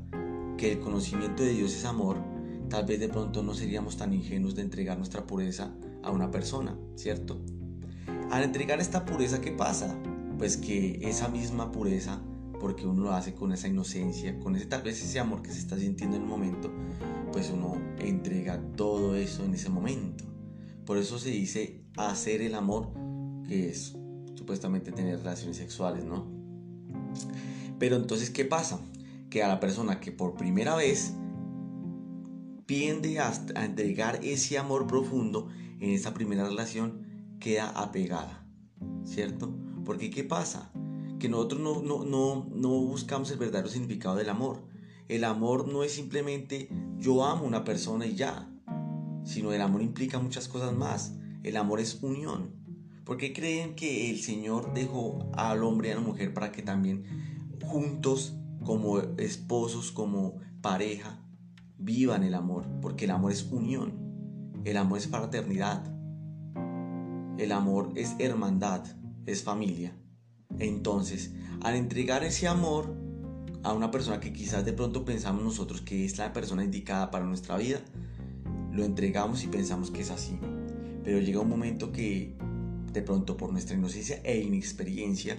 que 0.58 0.74
el 0.74 0.80
conocimiento 0.82 1.44
de 1.44 1.52
Dios 1.52 1.74
es 1.74 1.86
amor, 1.86 2.33
tal 2.74 2.86
vez 2.86 3.00
de 3.00 3.08
pronto 3.08 3.44
no 3.44 3.54
seríamos 3.54 3.98
tan 3.98 4.14
ingenuos 4.14 4.56
de 4.56 4.64
entregar 4.64 4.98
nuestra 4.98 5.28
pureza 5.28 5.76
a 6.02 6.10
una 6.10 6.32
persona, 6.32 6.76
¿cierto? 6.96 7.40
Al 8.32 8.42
entregar 8.42 8.82
esta 8.82 9.06
pureza, 9.06 9.42
¿qué 9.42 9.52
pasa? 9.52 9.96
Pues 10.40 10.58
que 10.58 10.98
esa 11.08 11.28
misma 11.28 11.72
pureza, 11.72 12.20
porque 12.60 12.88
uno 12.88 13.04
lo 13.04 13.12
hace 13.14 13.36
con 13.36 13.52
esa 13.52 13.68
inocencia, 13.68 14.40
con 14.40 14.56
ese 14.56 14.66
tal 14.66 14.82
vez 14.82 15.04
ese 15.04 15.20
amor 15.20 15.44
que 15.44 15.52
se 15.52 15.60
está 15.60 15.78
sintiendo 15.78 16.16
en 16.16 16.24
el 16.24 16.28
momento, 16.28 16.72
pues 17.32 17.52
uno 17.52 17.80
entrega 18.00 18.60
todo 18.76 19.16
eso 19.16 19.46
en 19.46 19.54
ese 19.54 19.70
momento. 19.70 20.24
Por 20.84 20.98
eso 20.98 21.20
se 21.20 21.30
dice 21.30 21.86
hacer 21.96 22.42
el 22.42 22.56
amor, 22.56 22.90
que 23.48 23.70
es 23.70 23.96
supuestamente 24.34 24.92
tener 24.92 25.20
relaciones 25.20 25.58
sexuales, 25.58 26.06
¿no? 26.06 26.26
Pero 27.78 27.98
entonces, 27.98 28.32
¿qué 28.32 28.46
pasa? 28.46 28.80
Que 29.30 29.44
a 29.44 29.48
la 29.48 29.60
persona 29.60 30.00
que 30.00 30.12
por 30.12 30.34
primera 30.34 30.76
vez 30.76 31.14
tiende 32.66 33.20
a, 33.20 33.34
entregar 33.56 34.20
ese 34.24 34.58
amor 34.58 34.88
profundo 34.88 35.50
en 35.80 35.92
esa 35.92 36.14
primera 36.14 36.46
relación, 36.46 37.36
queda 37.40 37.70
apegada, 37.70 38.48
¿cierto? 39.04 39.54
Porque 39.86 40.10
¿qué 40.10 40.24
pasa? 40.24 40.72
Que 41.20 41.30
nosotros 41.30 41.62
no, 41.62 41.82
no, 41.82 42.06
no, 42.06 42.50
no 42.54 42.70
buscamos 42.70 43.32
el 43.32 43.38
verdadero 43.38 43.70
significado 43.70 44.16
del 44.16 44.30
amor. 44.30 44.64
El 45.10 45.26
amor 45.26 45.68
no 45.68 45.84
es 45.84 45.94
simplemente 45.94 46.70
yo 46.98 47.26
amo 47.26 47.44
a 47.44 47.48
una 47.48 47.64
persona 47.64 48.06
y 48.06 48.16
ya, 48.16 48.50
sino 49.26 49.52
el 49.52 49.62
amor 49.62 49.82
implica 49.82 50.20
muchas 50.20 50.48
cosas 50.48 50.74
más. 50.74 51.16
El 51.44 51.58
amor 51.58 51.82
es 51.82 52.02
unión. 52.02 52.64
¿Por 53.04 53.18
qué 53.18 53.34
creen 53.34 53.76
que 53.76 54.10
el 54.10 54.20
Señor 54.22 54.74
dejó 54.74 55.30
al 55.34 55.64
hombre 55.64 55.90
y 55.90 55.92
a 55.92 55.96
la 55.96 56.02
mujer 56.02 56.34
para 56.34 56.54
que 56.54 56.62
también 56.62 57.04
juntos, 57.62 58.38
como 58.64 59.00
esposos, 59.00 59.92
como 59.92 60.38
pareja, 60.62 61.23
vivan 61.84 62.24
el 62.24 62.34
amor? 62.34 62.66
Porque 62.82 63.06
el 63.06 63.12
amor 63.12 63.32
es 63.32 63.44
unión. 63.52 63.94
El 64.66 64.78
amor 64.78 64.98
es 64.98 65.08
fraternidad. 65.08 65.84
El 67.38 67.52
amor 67.52 67.92
es 67.96 68.16
hermandad, 68.20 68.86
es 69.26 69.44
familia. 69.44 69.96
Entonces, 70.60 71.34
al 71.62 71.76
entregar 71.76 72.24
ese 72.24 72.48
amor, 72.48 72.96
a 73.64 73.74
una 73.74 73.92
persona 73.92 74.20
que 74.20 74.34
quizás 74.34 74.66
de 74.66 74.74
pronto 74.74 75.06
pensamos 75.06 75.44
nosotros 75.44 75.82
que 75.82 76.06
es 76.06 76.18
la 76.18 76.34
persona 76.34 76.64
indicada 76.64 77.10
para 77.12 77.26
nuestra 77.26 77.58
vida, 77.58 77.80
lo 78.72 78.84
entregamos 78.84 79.44
y 79.44 79.48
pensamos 79.48 79.90
que 79.90 80.02
es 80.02 80.12
así. 80.12 80.38
Pero 81.04 81.20
llega 81.20 81.40
un 81.40 81.50
momento 81.50 81.92
que 81.92 82.36
de 82.92 83.02
pronto 83.02 83.38
por 83.38 83.52
nuestra 83.52 83.76
inocencia 83.76 84.22
e 84.24 84.40
inexperiencia, 84.40 85.38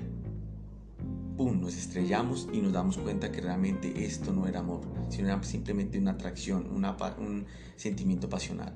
¡pum!, 1.36 1.60
nos 1.60 1.76
estrellamos 1.76 2.48
y 2.52 2.60
nos 2.60 2.72
damos 2.72 2.96
cuenta 2.98 3.32
que 3.32 3.40
realmente 3.40 4.04
esto 4.04 4.32
no 4.32 4.46
era 4.46 4.60
amor, 4.60 4.82
sino 5.08 5.28
era 5.28 5.42
simplemente 5.42 5.98
una 5.98 6.12
atracción, 6.12 6.68
una, 6.72 6.96
un 7.18 7.46
sentimiento 7.76 8.28
pasional. 8.28 8.74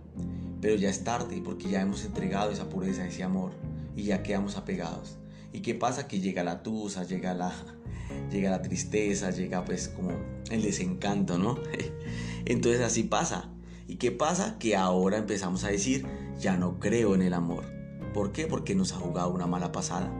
Pero 0.60 0.76
ya 0.76 0.90
es 0.90 1.04
tarde 1.04 1.40
porque 1.44 1.68
ya 1.68 1.80
hemos 1.80 2.04
entregado 2.04 2.50
esa 2.50 2.68
pureza, 2.68 3.06
ese 3.06 3.22
amor 3.22 3.52
y 3.96 4.04
ya 4.04 4.22
quedamos 4.22 4.56
apegados. 4.56 5.18
¿Y 5.52 5.60
qué 5.60 5.74
pasa? 5.74 6.08
Que 6.08 6.20
llega 6.20 6.44
la 6.44 6.62
tusa, 6.62 7.04
llega 7.04 7.34
la, 7.34 7.52
llega 8.30 8.50
la 8.50 8.62
tristeza, 8.62 9.30
llega 9.30 9.64
pues 9.64 9.88
como 9.88 10.10
el 10.50 10.62
desencanto, 10.62 11.38
¿no? 11.38 11.58
Entonces 12.44 12.82
así 12.82 13.04
pasa. 13.04 13.50
¿Y 13.86 13.96
qué 13.96 14.10
pasa? 14.10 14.58
Que 14.58 14.76
ahora 14.76 15.16
empezamos 15.16 15.64
a 15.64 15.68
decir, 15.68 16.06
ya 16.38 16.56
no 16.56 16.78
creo 16.78 17.14
en 17.14 17.22
el 17.22 17.32
amor. 17.32 17.64
¿Por 18.12 18.32
qué? 18.32 18.46
Porque 18.46 18.74
nos 18.74 18.92
ha 18.92 18.96
jugado 18.96 19.30
una 19.30 19.46
mala 19.46 19.72
pasada. 19.72 20.12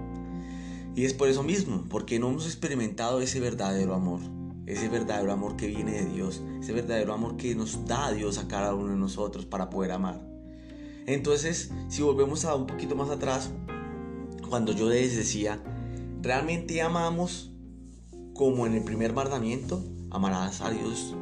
Y 0.99 1.05
es 1.05 1.15
por 1.15 1.29
eso 1.29 1.45
mismo, 1.45 1.85
porque 1.89 2.19
no 2.19 2.29
hemos 2.29 2.47
experimentado 2.47 3.21
ese 3.21 3.39
verdadero 3.39 3.95
amor, 3.95 4.19
ese 4.67 4.89
verdadero 4.89 5.31
amor 5.33 5.55
que 5.57 5.69
viene 5.69 5.93
de 5.93 6.07
Dios, 6.07 6.43
ese 6.61 6.73
verdadero 6.73 7.15
amor 7.15 7.37
que 7.37 7.55
nos 7.55 7.87
da 7.87 8.11
Dios 8.11 8.37
a 8.37 8.49
cada 8.49 8.75
uno 8.75 8.89
de 8.89 8.97
nosotros 8.97 9.47
para 9.47 9.71
poder 9.71 9.93
amar. 9.93 10.21
Entonces, 11.07 11.71
si 11.89 12.03
volvemos 12.03 12.45
a 12.45 12.57
un 12.57 12.67
poquito 12.67 12.97
más 12.97 13.11
atrás, 13.11 13.51
cuando 14.49 14.73
yo 14.73 14.89
les 14.89 15.15
decía, 15.15 15.63
realmente 16.21 16.83
amamos 16.83 17.53
como 18.35 18.67
en 18.67 18.75
el 18.75 18.83
primer 18.83 19.13
mandamiento, 19.13 19.81
amarás 20.11 20.63
a 20.63 20.71
Dios 20.71 21.15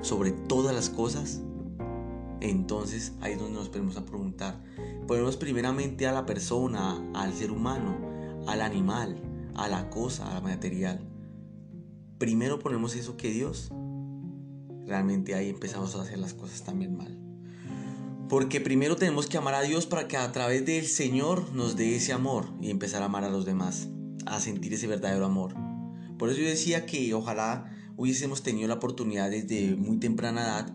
sobre 0.00 0.30
todas 0.30 0.72
las 0.72 0.90
cosas. 0.90 1.40
Entonces 2.40 3.14
ahí 3.20 3.32
es 3.32 3.40
donde 3.40 3.58
nos 3.58 3.68
ponemos 3.68 3.96
a 3.96 4.04
preguntar. 4.04 4.62
Ponemos 5.08 5.36
primeramente 5.36 6.06
a 6.06 6.12
la 6.12 6.24
persona, 6.24 7.02
al 7.14 7.34
ser 7.34 7.50
humano, 7.50 8.07
al 8.48 8.62
animal, 8.62 9.20
a 9.54 9.68
la 9.68 9.90
cosa, 9.90 10.30
a 10.30 10.34
la 10.34 10.40
material. 10.40 11.00
Primero 12.18 12.58
ponemos 12.58 12.96
eso 12.96 13.16
que 13.16 13.30
Dios. 13.30 13.70
Realmente 14.86 15.34
ahí 15.34 15.50
empezamos 15.50 15.94
a 15.94 16.02
hacer 16.02 16.18
las 16.18 16.32
cosas 16.32 16.64
también 16.64 16.96
mal. 16.96 17.18
Porque 18.28 18.60
primero 18.60 18.96
tenemos 18.96 19.26
que 19.26 19.36
amar 19.36 19.54
a 19.54 19.62
Dios 19.62 19.86
para 19.86 20.08
que 20.08 20.16
a 20.16 20.32
través 20.32 20.64
del 20.64 20.86
Señor 20.86 21.52
nos 21.52 21.76
dé 21.76 21.94
ese 21.94 22.12
amor 22.12 22.46
y 22.60 22.70
empezar 22.70 23.02
a 23.02 23.06
amar 23.06 23.24
a 23.24 23.30
los 23.30 23.44
demás, 23.44 23.88
a 24.26 24.40
sentir 24.40 24.72
ese 24.72 24.86
verdadero 24.86 25.26
amor. 25.26 25.54
Por 26.18 26.30
eso 26.30 26.40
yo 26.40 26.48
decía 26.48 26.86
que 26.86 27.12
ojalá 27.14 27.70
hubiésemos 27.96 28.42
tenido 28.42 28.68
la 28.68 28.74
oportunidad 28.74 29.30
desde 29.30 29.76
muy 29.76 29.98
temprana 29.98 30.42
edad 30.42 30.74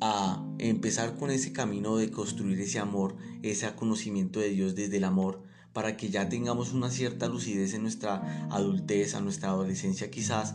a 0.00 0.44
empezar 0.58 1.16
con 1.16 1.30
ese 1.30 1.52
camino 1.52 1.96
de 1.96 2.10
construir 2.10 2.60
ese 2.60 2.78
amor, 2.78 3.16
ese 3.42 3.70
conocimiento 3.74 4.40
de 4.40 4.50
Dios 4.50 4.74
desde 4.74 4.98
el 4.98 5.04
amor, 5.04 5.42
para 5.74 5.96
que 5.96 6.08
ya 6.08 6.28
tengamos 6.30 6.72
una 6.72 6.88
cierta 6.88 7.28
lucidez 7.28 7.74
en 7.74 7.82
nuestra 7.82 8.48
adultez, 8.50 9.14
a 9.14 9.20
nuestra 9.20 9.50
adolescencia 9.50 10.10
quizás, 10.10 10.54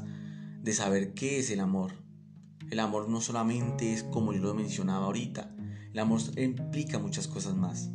de 0.64 0.74
saber 0.74 1.14
qué 1.14 1.40
es 1.40 1.52
el 1.52 1.60
amor. 1.60 1.92
El 2.72 2.80
amor 2.80 3.10
no 3.10 3.22
solamente 3.22 3.94
es 3.94 4.04
como 4.04 4.34
yo 4.34 4.42
lo 4.42 4.54
mencionaba 4.56 5.06
ahorita, 5.06 5.54
el 5.92 6.00
amor 6.00 6.22
implica 6.38 7.00
muchas 7.00 7.28
cosas 7.28 7.56
más. 7.56 7.90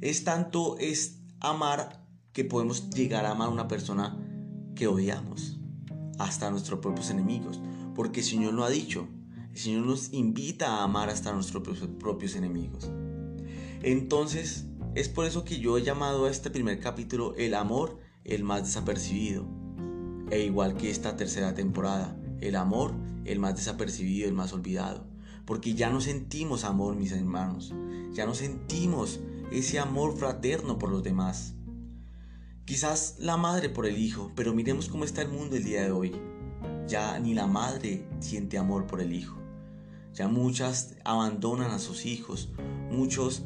Es 0.00 0.24
tanto 0.24 0.78
es 0.78 1.20
amar 1.40 2.06
que 2.32 2.44
podemos 2.44 2.90
llegar 2.90 3.26
a 3.26 3.32
amar 3.32 3.48
a 3.48 3.52
una 3.52 3.68
persona 3.68 4.16
que 4.74 4.86
odiamos, 4.86 5.58
hasta 6.18 6.46
a 6.46 6.50
nuestros 6.50 6.80
propios 6.80 7.10
enemigos, 7.10 7.60
porque 7.94 8.20
el 8.20 8.26
Señor 8.26 8.54
lo 8.54 8.64
ha 8.64 8.70
dicho, 8.70 9.08
el 9.52 9.58
Señor 9.58 9.84
nos 9.84 10.12
invita 10.12 10.68
a 10.68 10.84
amar 10.84 11.10
hasta 11.10 11.30
a 11.30 11.34
nuestros 11.34 11.62
propios 11.98 12.34
enemigos. 12.34 12.90
Entonces, 13.82 14.66
es 14.96 15.10
por 15.10 15.26
eso 15.26 15.44
que 15.44 15.60
yo 15.60 15.76
he 15.76 15.82
llamado 15.82 16.24
a 16.24 16.30
este 16.30 16.50
primer 16.50 16.80
capítulo 16.80 17.34
El 17.36 17.52
amor, 17.52 17.98
el 18.24 18.44
más 18.44 18.64
desapercibido. 18.64 19.46
E 20.30 20.42
igual 20.42 20.78
que 20.78 20.90
esta 20.90 21.18
tercera 21.18 21.52
temporada, 21.52 22.18
el 22.40 22.56
amor, 22.56 22.94
el 23.26 23.38
más 23.38 23.56
desapercibido, 23.56 24.26
el 24.26 24.32
más 24.32 24.54
olvidado. 24.54 25.06
Porque 25.44 25.74
ya 25.74 25.90
no 25.90 26.00
sentimos 26.00 26.64
amor, 26.64 26.96
mis 26.96 27.12
hermanos. 27.12 27.74
Ya 28.14 28.24
no 28.24 28.34
sentimos 28.34 29.20
ese 29.52 29.78
amor 29.78 30.16
fraterno 30.16 30.78
por 30.78 30.90
los 30.90 31.02
demás. 31.02 31.52
Quizás 32.64 33.16
la 33.18 33.36
madre 33.36 33.68
por 33.68 33.84
el 33.84 33.98
hijo, 33.98 34.32
pero 34.34 34.54
miremos 34.54 34.88
cómo 34.88 35.04
está 35.04 35.20
el 35.20 35.28
mundo 35.28 35.56
el 35.56 35.64
día 35.64 35.82
de 35.82 35.90
hoy. 35.90 36.16
Ya 36.88 37.18
ni 37.18 37.34
la 37.34 37.46
madre 37.46 38.08
siente 38.20 38.56
amor 38.56 38.86
por 38.86 39.02
el 39.02 39.12
hijo. 39.12 39.36
Ya 40.14 40.26
muchas 40.26 40.96
abandonan 41.04 41.70
a 41.70 41.78
sus 41.78 42.06
hijos. 42.06 42.48
Muchos 42.90 43.42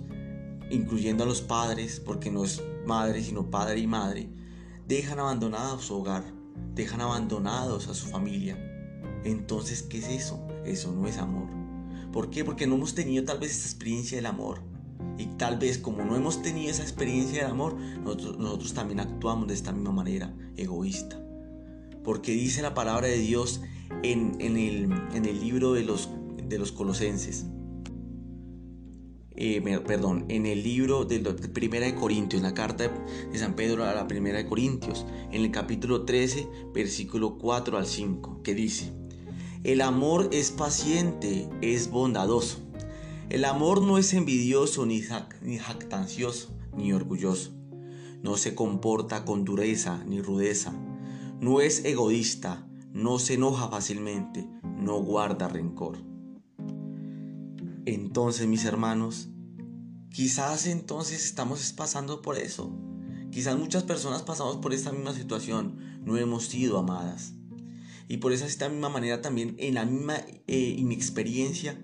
incluyendo 0.71 1.25
a 1.25 1.27
los 1.27 1.43
padres, 1.43 2.01
porque 2.01 2.31
no 2.31 2.45
es 2.45 2.63
madre 2.87 3.23
sino 3.23 3.51
padre 3.51 3.81
y 3.81 3.87
madre, 3.87 4.29
dejan 4.87 5.19
abandonados 5.19 5.85
su 5.85 5.97
hogar, 5.97 6.25
dejan 6.75 7.01
abandonados 7.01 7.89
a 7.89 7.95
su 7.95 8.07
familia. 8.07 8.59
Entonces, 9.25 9.83
¿qué 9.83 9.99
es 9.99 10.09
eso? 10.09 10.47
Eso 10.65 10.93
no 10.93 11.07
es 11.07 11.19
amor. 11.19 11.49
¿Por 12.13 12.31
qué? 12.31 12.45
Porque 12.45 12.67
no 12.67 12.75
hemos 12.75 12.95
tenido 12.95 13.25
tal 13.25 13.39
vez 13.39 13.53
esa 13.53 13.69
experiencia 13.69 14.17
del 14.17 14.27
amor. 14.27 14.63
Y 15.19 15.27
tal 15.27 15.59
vez 15.59 15.79
como 15.79 16.03
no 16.05 16.17
hemos 16.17 16.43
tenido 16.43 16.71
esa 16.71 16.83
experiencia 16.83 17.43
del 17.43 17.51
amor, 17.51 17.77
nosotros, 17.77 18.73
también 18.73 19.01
actuamos 19.01 19.49
de 19.49 19.55
esta 19.55 19.73
misma 19.73 19.93
manera, 19.93 20.35
egoísta. 20.57 21.21
Porque 22.03 22.33
dice 22.33 22.63
la 22.63 22.75
palabra 22.75 23.07
de 23.07 23.19
Dios 23.19 23.61
en, 24.03 24.41
el, 24.41 24.91
en 25.15 25.25
el 25.27 25.41
libro 25.41 25.75
de 25.75 25.85
los, 25.85 26.09
de 26.49 26.59
los 26.59 26.73
colosenses, 26.73 27.45
eh, 29.43 29.81
perdón, 29.87 30.27
en 30.29 30.45
el 30.45 30.63
libro 30.63 31.07
de 31.07 31.19
Primera 31.19 31.87
de 31.87 31.95
Corintios, 31.95 32.43
en 32.43 32.49
la 32.49 32.53
carta 32.53 32.85
de 33.33 33.39
San 33.39 33.55
Pedro 33.55 33.85
a 33.85 33.95
la 33.95 34.07
Primera 34.07 34.37
de 34.37 34.47
Corintios, 34.47 35.07
en 35.33 35.43
el 35.43 35.51
capítulo 35.51 36.05
13, 36.05 36.47
versículo 36.75 37.39
4 37.39 37.79
al 37.79 37.87
5, 37.87 38.43
que 38.43 38.55
dice, 38.55 38.93
el 39.65 39.81
amor 39.81 40.29
es 40.33 40.51
paciente, 40.51 41.49
es 41.63 41.91
bondadoso. 41.91 42.59
El 43.31 43.47
amor 43.47 43.81
no 43.81 43.97
es 43.97 44.13
envidioso, 44.13 44.85
ni, 44.85 45.03
ni 45.41 45.57
jactancioso, 45.57 46.55
ni 46.77 46.93
orgulloso. 46.93 47.53
No 48.23 48.37
se 48.37 48.55
comporta 48.55 49.25
con 49.25 49.47
dureza 49.47 50.05
ni 50.05 50.21
rudeza. 50.21 50.75
No 51.41 51.63
es 51.63 51.83
egoísta, 51.87 52.69
no 52.93 53.19
se 53.19 53.35
enoja 53.35 53.69
fácilmente, 53.69 54.47
no 54.77 55.03
guarda 55.03 55.49
rencor. 55.49 55.97
Entonces, 57.87 58.47
mis 58.47 58.67
hermanos, 58.67 59.30
quizás 60.11 60.67
entonces 60.67 61.25
estamos 61.25 61.73
pasando 61.73 62.21
por 62.21 62.37
eso. 62.37 62.77
Quizás 63.31 63.57
muchas 63.57 63.85
personas 63.85 64.23
pasamos 64.23 64.57
por 64.57 64.75
esta 64.75 64.93
misma 64.93 65.15
situación, 65.15 66.03
no 66.05 66.17
hemos 66.17 66.47
sido 66.47 66.79
amadas. 66.79 67.35
Y 68.09 68.17
por 68.17 68.33
esa 68.33 68.47
esta 68.47 68.69
misma 68.69 68.89
manera 68.89 69.23
también, 69.23 69.55
en 69.59 69.75
la 69.75 69.85
misma 69.85 70.17
eh, 70.49 70.75
inexperiencia, 70.77 71.81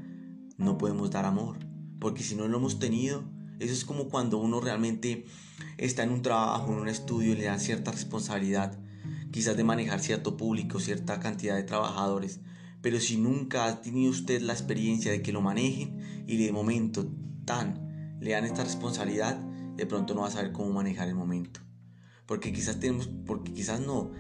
no 0.59 0.77
podemos 0.77 1.11
dar 1.13 1.25
amor. 1.25 1.59
Porque 2.01 2.25
si 2.25 2.35
no 2.35 2.49
lo 2.49 2.59
hemos 2.59 2.81
tenido, 2.81 3.23
eso 3.61 3.73
es 3.73 3.85
como 3.85 4.09
cuando 4.09 4.39
uno 4.39 4.61
realmente 4.61 5.25
está 5.79 6.03
en 6.03 6.11
un 6.11 6.23
trabajo, 6.23 6.73
en 6.73 6.81
un 6.81 6.89
estudio 6.89 7.33
y 7.33 7.37
le 7.37 7.45
dan 7.45 7.61
cierta 7.61 7.93
responsabilidad, 7.93 8.77
quizás 9.31 9.57
de 9.57 9.63
manejar 9.63 10.01
cierto 10.01 10.37
público, 10.37 10.81
cierta 10.81 11.21
cantidad 11.21 11.55
de 11.55 11.63
trabajadores. 11.63 12.41
Pero 12.83 12.99
si 12.99 13.19
nunca 13.19 13.67
ha 13.67 13.81
tenido 13.81 14.11
usted 14.11 14.43
la 14.43 14.53
experiencia 14.53 15.13
de 15.13 15.23
que 15.23 15.33
lo 15.33 15.43
manejen 15.43 16.25
y 16.27 16.37
de 16.39 16.51
momento 16.51 17.09
tan 17.45 17.86
le 18.21 18.33
dan 18.33 18.45
esta 18.45 18.65
responsabilidad, 18.65 19.37
de 19.77 19.87
pronto 19.87 20.15
no 20.15 20.23
va 20.23 20.29
a 20.29 20.31
saber 20.31 20.53
cómo 20.53 20.71
manejar 20.73 21.09
el 21.09 21.15
momento. 21.15 21.61
Porque 22.27 22.53
quizás 22.53 22.81
tenemos, 22.81 23.09
porque 23.27 23.53
quizás 23.53 23.81
no. 23.81 24.11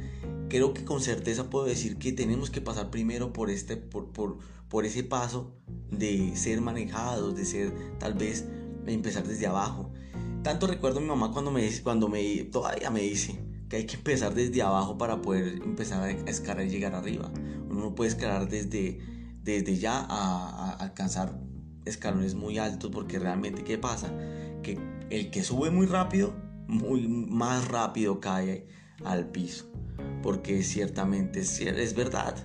Creo 0.48 0.74
que 0.74 0.84
con 0.84 1.00
certeza 1.00 1.50
puedo 1.50 1.64
decir 1.64 1.98
que 1.98 2.12
tenemos 2.12 2.50
que 2.50 2.60
pasar 2.60 2.90
primero 2.90 3.32
por 3.32 3.50
este, 3.50 3.76
por, 3.76 4.12
por, 4.12 4.38
por 4.68 4.84
ese 4.84 5.02
paso 5.02 5.56
de 5.90 6.36
ser 6.36 6.60
manejados, 6.60 7.34
de 7.34 7.44
ser 7.44 7.98
tal 7.98 8.14
vez 8.14 8.44
empezar 8.86 9.26
desde 9.26 9.46
abajo. 9.46 9.92
Tanto 10.44 10.68
recuerdo 10.68 10.98
a 10.98 11.02
mi 11.02 11.08
mamá 11.08 11.32
cuando 11.32 11.50
me 11.50 11.62
dice, 11.62 11.82
cuando 11.82 12.08
me, 12.08 12.44
todavía 12.44 12.90
me 12.90 13.00
dice 13.00 13.40
que 13.68 13.76
hay 13.76 13.86
que 13.86 13.96
empezar 13.96 14.34
desde 14.34 14.62
abajo 14.62 14.96
para 14.96 15.20
poder 15.20 15.60
empezar 15.64 16.02
a 16.04 16.10
escalar 16.10 16.64
y 16.66 16.70
llegar 16.70 16.94
arriba 16.94 17.32
uno 17.76 17.94
puede 17.94 18.10
escalar 18.10 18.48
desde, 18.48 18.98
desde 19.42 19.76
ya 19.76 20.06
a, 20.08 20.72
alcanzar 20.74 21.38
escalones 21.86 22.34
muy 22.34 22.58
altos 22.58 22.90
porque 22.92 23.18
realmente 23.18 23.64
¿qué 23.64 23.78
pasa? 23.78 24.12
Que 24.62 24.78
el 25.10 25.30
que 25.30 25.42
sube 25.42 25.70
muy 25.70 25.86
rápido, 25.86 26.34
muy 26.66 27.08
más 27.08 27.68
rápido 27.68 28.20
cae 28.20 28.66
al 29.04 29.30
piso. 29.30 29.70
Porque 30.22 30.62
ciertamente 30.62 31.40
es, 31.40 31.60
es 31.60 31.94
verdad. 31.94 32.36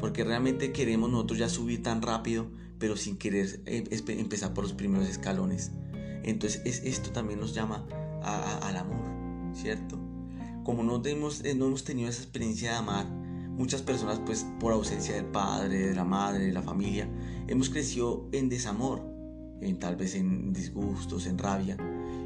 Porque 0.00 0.24
realmente 0.24 0.72
queremos 0.72 1.10
nosotros 1.10 1.38
ya 1.38 1.48
subir 1.48 1.82
tan 1.82 2.02
rápido, 2.02 2.50
pero 2.78 2.96
sin 2.96 3.18
querer 3.18 3.60
em, 3.66 3.84
empezar 4.08 4.54
por 4.54 4.64
los 4.64 4.72
primeros 4.72 5.08
escalones. 5.08 5.72
Entonces 6.24 6.62
es, 6.64 6.82
esto 6.84 7.10
también 7.10 7.40
nos 7.40 7.54
llama 7.54 7.86
al 8.62 8.76
amor, 8.76 9.04
¿cierto? 9.54 9.98
Como 10.64 10.82
no, 10.82 11.00
tenemos, 11.00 11.42
no 11.56 11.66
hemos 11.66 11.84
tenido 11.84 12.08
esa 12.08 12.22
experiencia 12.22 12.72
de 12.72 12.76
amar, 12.76 13.06
Muchas 13.58 13.82
personas, 13.82 14.20
pues 14.24 14.46
por 14.60 14.72
ausencia 14.72 15.16
del 15.16 15.24
padre, 15.24 15.88
de 15.88 15.94
la 15.94 16.04
madre, 16.04 16.46
de 16.46 16.52
la 16.52 16.62
familia, 16.62 17.08
hemos 17.48 17.70
crecido 17.70 18.28
en 18.30 18.48
desamor, 18.48 19.02
en 19.60 19.80
tal 19.80 19.96
vez 19.96 20.14
en 20.14 20.52
disgustos, 20.52 21.26
en 21.26 21.38
rabia. 21.38 21.76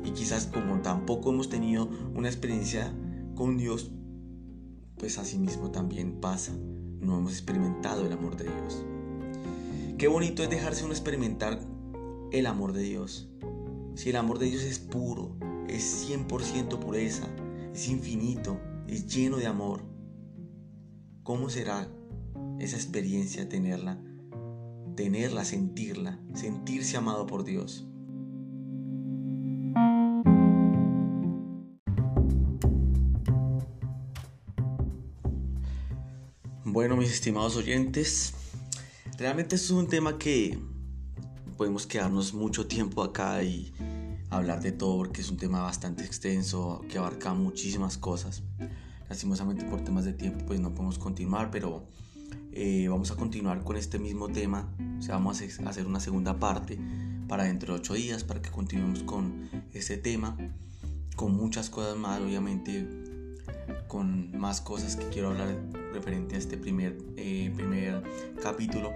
Y 0.04 0.10
quizás 0.10 0.46
como 0.46 0.82
tampoco 0.82 1.30
hemos 1.30 1.48
tenido 1.48 1.88
una 2.14 2.28
experiencia 2.28 2.92
con 3.34 3.56
Dios, 3.56 3.90
pues 4.98 5.16
así 5.16 5.38
mismo 5.38 5.70
también 5.70 6.20
pasa. 6.20 6.52
No 7.00 7.16
hemos 7.16 7.32
experimentado 7.32 8.04
el 8.04 8.12
amor 8.12 8.36
de 8.36 8.44
Dios. 8.44 8.84
Qué 9.96 10.08
bonito 10.08 10.42
es 10.42 10.50
dejarse 10.50 10.84
uno 10.84 10.92
experimentar 10.92 11.60
el 12.30 12.44
amor 12.44 12.74
de 12.74 12.82
Dios. 12.82 13.30
Si 13.94 14.10
el 14.10 14.16
amor 14.16 14.38
de 14.38 14.50
Dios 14.50 14.64
es 14.64 14.78
puro, 14.78 15.34
es 15.66 16.06
100% 16.10 16.78
pureza, 16.78 17.26
es 17.72 17.88
infinito, 17.88 18.60
es 18.86 19.06
lleno 19.06 19.38
de 19.38 19.46
amor, 19.46 19.91
¿Cómo 21.22 21.48
será 21.50 21.88
esa 22.58 22.74
experiencia 22.74 23.48
tenerla? 23.48 23.96
Tenerla, 24.96 25.44
sentirla, 25.44 26.18
sentirse 26.34 26.96
amado 26.96 27.26
por 27.26 27.44
Dios. 27.44 27.86
Bueno, 36.64 36.96
mis 36.96 37.12
estimados 37.12 37.56
oyentes, 37.56 38.34
realmente 39.16 39.54
es 39.54 39.70
un 39.70 39.86
tema 39.86 40.18
que 40.18 40.58
podemos 41.56 41.86
quedarnos 41.86 42.34
mucho 42.34 42.66
tiempo 42.66 43.00
acá 43.04 43.44
y 43.44 43.72
hablar 44.28 44.60
de 44.60 44.72
todo 44.72 44.96
porque 44.96 45.20
es 45.20 45.30
un 45.30 45.36
tema 45.36 45.62
bastante 45.62 46.04
extenso 46.04 46.80
que 46.88 46.98
abarca 46.98 47.32
muchísimas 47.32 47.96
cosas. 47.96 48.42
Lastimosamente 49.12 49.66
por 49.66 49.82
temas 49.82 50.06
de 50.06 50.14
tiempo 50.14 50.42
pues 50.46 50.58
no 50.58 50.70
podemos 50.70 50.98
continuar, 50.98 51.50
pero 51.50 51.84
eh, 52.50 52.86
vamos 52.88 53.10
a 53.10 53.14
continuar 53.14 53.62
con 53.62 53.76
este 53.76 53.98
mismo 53.98 54.30
tema. 54.30 54.74
O 54.98 55.02
sea, 55.02 55.16
vamos 55.16 55.42
a 55.42 55.68
hacer 55.68 55.86
una 55.86 56.00
segunda 56.00 56.38
parte 56.38 56.78
para 57.28 57.44
dentro 57.44 57.74
de 57.74 57.80
ocho 57.80 57.92
días 57.92 58.24
para 58.24 58.40
que 58.40 58.48
continuemos 58.48 59.02
con 59.02 59.50
este 59.74 59.98
tema, 59.98 60.34
con 61.14 61.36
muchas 61.36 61.68
cosas 61.68 61.98
más, 61.98 62.22
obviamente, 62.22 62.88
con 63.86 64.34
más 64.38 64.62
cosas 64.62 64.96
que 64.96 65.06
quiero 65.10 65.28
hablar 65.28 65.58
referente 65.92 66.36
a 66.36 66.38
este 66.38 66.56
primer, 66.56 66.96
eh, 67.18 67.52
primer 67.54 68.02
capítulo 68.42 68.92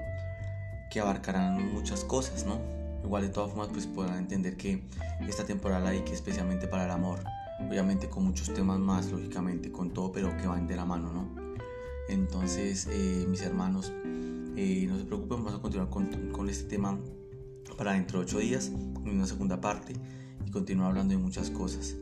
que 0.90 0.98
abarcarán 0.98 1.74
muchas 1.74 2.04
cosas, 2.04 2.46
¿no? 2.46 2.58
Igual 3.04 3.24
de 3.24 3.28
todas 3.28 3.50
formas 3.50 3.68
pues 3.70 3.86
podrán 3.86 4.16
entender 4.16 4.56
que 4.56 4.82
esta 5.28 5.44
temporada 5.44 5.90
hay 5.90 6.00
que 6.04 6.14
especialmente 6.14 6.68
para 6.68 6.86
el 6.86 6.90
amor 6.90 7.22
obviamente 7.60 8.08
con 8.08 8.24
muchos 8.24 8.52
temas 8.52 8.78
más, 8.78 9.10
lógicamente, 9.10 9.70
con 9.70 9.90
todo, 9.90 10.12
pero 10.12 10.36
que 10.36 10.46
van 10.46 10.66
de 10.66 10.76
la 10.76 10.84
mano, 10.84 11.12
¿no? 11.12 11.46
Entonces, 12.08 12.88
eh, 12.90 13.26
mis 13.28 13.42
hermanos, 13.42 13.92
eh, 14.56 14.86
no 14.88 14.98
se 14.98 15.04
preocupen, 15.04 15.38
vamos 15.38 15.54
a 15.54 15.62
continuar 15.62 15.90
con, 15.90 16.30
con, 16.30 16.48
este 16.48 16.64
tema 16.68 16.98
para 17.76 17.92
dentro 17.92 18.20
de 18.20 18.24
ocho 18.26 18.38
días, 18.38 18.68
en 18.68 19.08
una 19.08 19.26
segunda 19.26 19.60
parte, 19.60 19.94
y 20.46 20.50
continuar 20.50 20.90
hablando 20.90 21.14
de 21.14 21.18
muchas 21.18 21.50
cosas, 21.50 21.96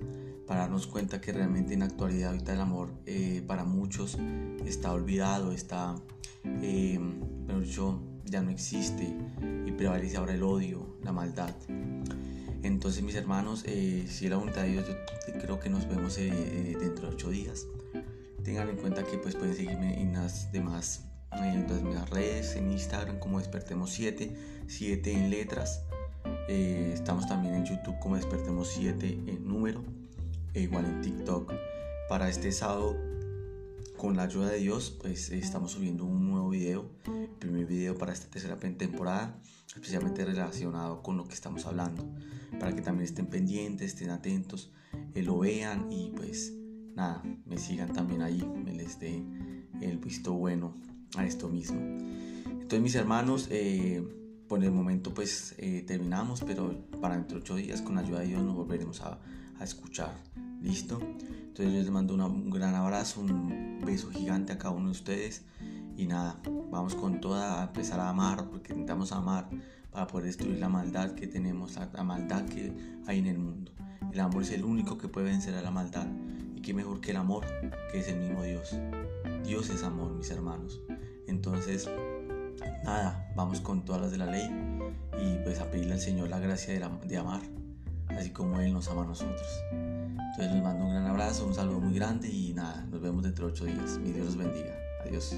para 0.47 0.61
darnos 0.61 0.87
cuenta 0.87 1.21
que 1.21 1.33
realmente 1.33 1.73
en 1.73 1.81
la 1.81 1.87
actualidad 1.87 2.33
ahorita 2.33 2.53
el 2.53 2.61
amor 2.61 2.91
eh, 3.07 3.43
para 3.47 3.65
muchos 3.65 4.19
está 4.67 4.93
olvidado, 4.93 5.53
está, 5.53 5.95
pero 6.43 7.63
yo 7.63 8.01
ya 8.27 8.43
no 8.43 8.51
existe 8.51 9.17
y 9.67 9.73
prevalece 9.73 10.17
ahora 10.17 10.35
el 10.35 10.43
odio, 10.43 10.97
la 11.03 11.13
maldad. 11.13 11.55
Entonces 12.65 13.03
mis 13.03 13.15
hermanos, 13.15 13.61
si 13.61 14.07
es 14.07 14.23
la 14.23 14.37
voluntad 14.37 14.63
de 14.63 14.73
Dios, 14.73 14.87
yo 14.89 15.41
creo 15.41 15.61
que 15.61 15.71
nos 15.71 15.89
vemos 15.89 16.17
dentro 16.17 17.09
de 17.09 17.15
ocho 17.15 17.31
días 17.31 17.67
tengan 18.43 18.69
en 18.69 18.77
cuenta 18.77 19.03
que 19.05 19.17
pues 19.17 19.35
pueden 19.35 19.57
seguirme 19.57 20.01
en 20.01 20.13
las 20.13 20.53
demás 20.53 21.05
en 21.43 21.95
las 21.95 22.09
redes, 22.11 22.55
en 22.55 22.71
Instagram 22.71 23.19
como 23.19 23.39
Despertemos 23.39 23.91
7, 23.91 24.37
7 24.69 25.13
en 25.13 25.31
letras. 25.31 25.83
Eh, 26.49 26.93
estamos 26.95 27.27
también 27.27 27.55
en 27.55 27.65
YouTube 27.65 27.99
como 27.99 28.17
Despertemos 28.17 28.69
7 28.69 29.19
en 29.27 29.49
número, 29.49 29.83
e 30.53 30.63
igual 30.63 30.85
en 30.85 31.03
TikTok. 31.03 31.53
Para 32.09 32.29
este 32.29 32.53
sábado, 32.53 32.97
con 33.97 34.17
la 34.17 34.25
ayuda 34.25 34.51
de 34.51 34.59
Dios, 34.59 34.97
pues 35.01 35.31
estamos 35.31 35.73
subiendo 35.73 36.05
un 36.05 36.31
nuevo 36.31 36.51
video, 36.51 36.89
el 37.07 37.29
primer 37.39 37.67
video 37.67 37.97
para 37.97 38.13
esta 38.13 38.29
tercera 38.29 38.57
temporada, 38.57 39.37
especialmente 39.75 40.25
relacionado 40.25 41.03
con 41.03 41.17
lo 41.17 41.27
que 41.27 41.35
estamos 41.35 41.67
hablando, 41.67 42.07
para 42.59 42.75
que 42.75 42.83
también 42.83 43.05
estén 43.05 43.27
pendientes, 43.27 43.93
estén 43.93 44.11
atentos, 44.11 44.73
eh, 45.15 45.23
lo 45.23 45.39
vean 45.39 45.91
y 45.91 46.11
pues 46.17 46.53
nada, 46.95 47.23
me 47.47 47.59
sigan 47.59 47.93
también 47.93 48.23
ahí, 48.23 48.43
me 48.65 48.73
les 48.73 48.99
dé 48.99 49.23
el 49.81 49.99
visto 49.99 50.33
bueno 50.35 50.75
a 51.17 51.27
esto 51.27 51.49
mismo. 51.49 51.81
Entonces 51.81 52.81
mis 52.81 52.95
hermanos, 52.95 53.49
eh, 53.51 54.03
por 54.49 54.63
el 54.63 54.71
momento 54.71 55.13
pues 55.15 55.55
eh, 55.59 55.85
terminamos, 55.87 56.43
pero 56.47 56.89
para 57.01 57.17
dentro 57.17 57.39
de 57.39 57.43
ocho 57.43 57.57
días 57.57 57.83
con 57.83 57.97
la 57.97 58.03
ayuda 58.03 58.21
de 58.21 58.29
Dios 58.29 58.43
nos 58.43 58.55
volveremos 58.55 59.01
a, 59.01 59.21
a 59.59 59.65
escuchar. 59.65 60.15
¿Listo? 60.61 60.99
Entonces 61.55 61.75
yo 61.75 61.81
les 61.81 61.91
mando 61.91 62.15
un 62.15 62.51
gran 62.51 62.75
abrazo, 62.75 63.21
un 63.21 63.79
beso 63.85 64.11
gigante 64.11 64.53
a 64.53 64.59
cada 64.59 64.75
uno 64.75 64.87
de 64.87 64.93
ustedes. 64.93 65.45
Y 65.97 66.07
nada, 66.07 66.41
vamos 66.71 66.95
con 66.95 67.21
toda 67.21 67.61
a 67.61 67.67
empezar 67.67 68.01
a 68.01 68.09
amar, 68.09 68.49
porque 68.51 68.71
necesitamos 68.71 69.13
amar 69.13 69.49
para 69.95 70.07
poder 70.07 70.27
destruir 70.27 70.59
la 70.59 70.69
maldad 70.69 71.13
que 71.13 71.27
tenemos, 71.27 71.79
la 71.93 72.05
maldad 72.05 72.45
que 72.47 72.73
hay 73.07 73.21
en 73.21 73.27
el 73.27 73.39
mundo. 73.39 73.73
El 74.13 74.21
amor 74.21 74.43
es 74.43 74.51
el 74.51 74.65
único 74.65 74.99
que 74.99 75.09
puede 75.09 75.27
vencer 75.27 75.55
a 75.55 75.63
la 75.63 75.71
maldad 75.71 76.07
qué 76.65 76.73
mejor 76.73 77.01
que 77.01 77.11
el 77.11 77.19
amor, 77.19 77.45
que 77.93 78.01
es 78.01 78.09
el 78.09 78.19
mismo 78.19 78.43
Dios. 78.43 78.75
Dios 79.45 79.69
es 79.69 79.83
amor, 79.85 80.13
mis 80.13 80.31
hermanos. 80.31 80.81
Entonces, 81.27 81.89
nada, 82.85 83.31
vamos 83.37 83.61
con 83.61 83.85
todas 83.85 84.01
las 84.01 84.11
de 84.11 84.19
la 84.19 84.27
ley 84.27 84.51
y 85.21 85.37
pues 85.45 85.61
a 85.61 85.71
pedirle 85.71 85.95
al 85.95 86.01
Señor 86.01 86.29
la 86.29 86.39
gracia 86.39 86.73
de, 86.73 87.07
de 87.07 87.17
amar, 87.17 87.43
así 88.09 88.31
como 88.31 88.61
Él 88.61 88.73
nos 88.73 88.89
ama 88.89 89.03
a 89.03 89.07
nosotros. 89.07 89.47
Entonces 89.71 90.55
les 90.55 90.63
mando 90.63 90.87
un 90.87 90.91
gran 90.91 91.07
abrazo, 91.07 91.47
un 91.47 91.55
saludo 91.55 91.81
muy 91.81 91.95
grande 91.95 92.29
y 92.29 92.55
nada, 92.55 92.85
nos 92.91 93.01
vemos 93.01 93.23
dentro 93.23 93.47
de 93.47 93.53
ocho 93.53 93.67
días. 93.67 93.99
Mi 93.99 94.13
Dios 94.13 94.27
los 94.27 94.37
bendiga. 94.37 94.75
Adiós. 95.05 95.37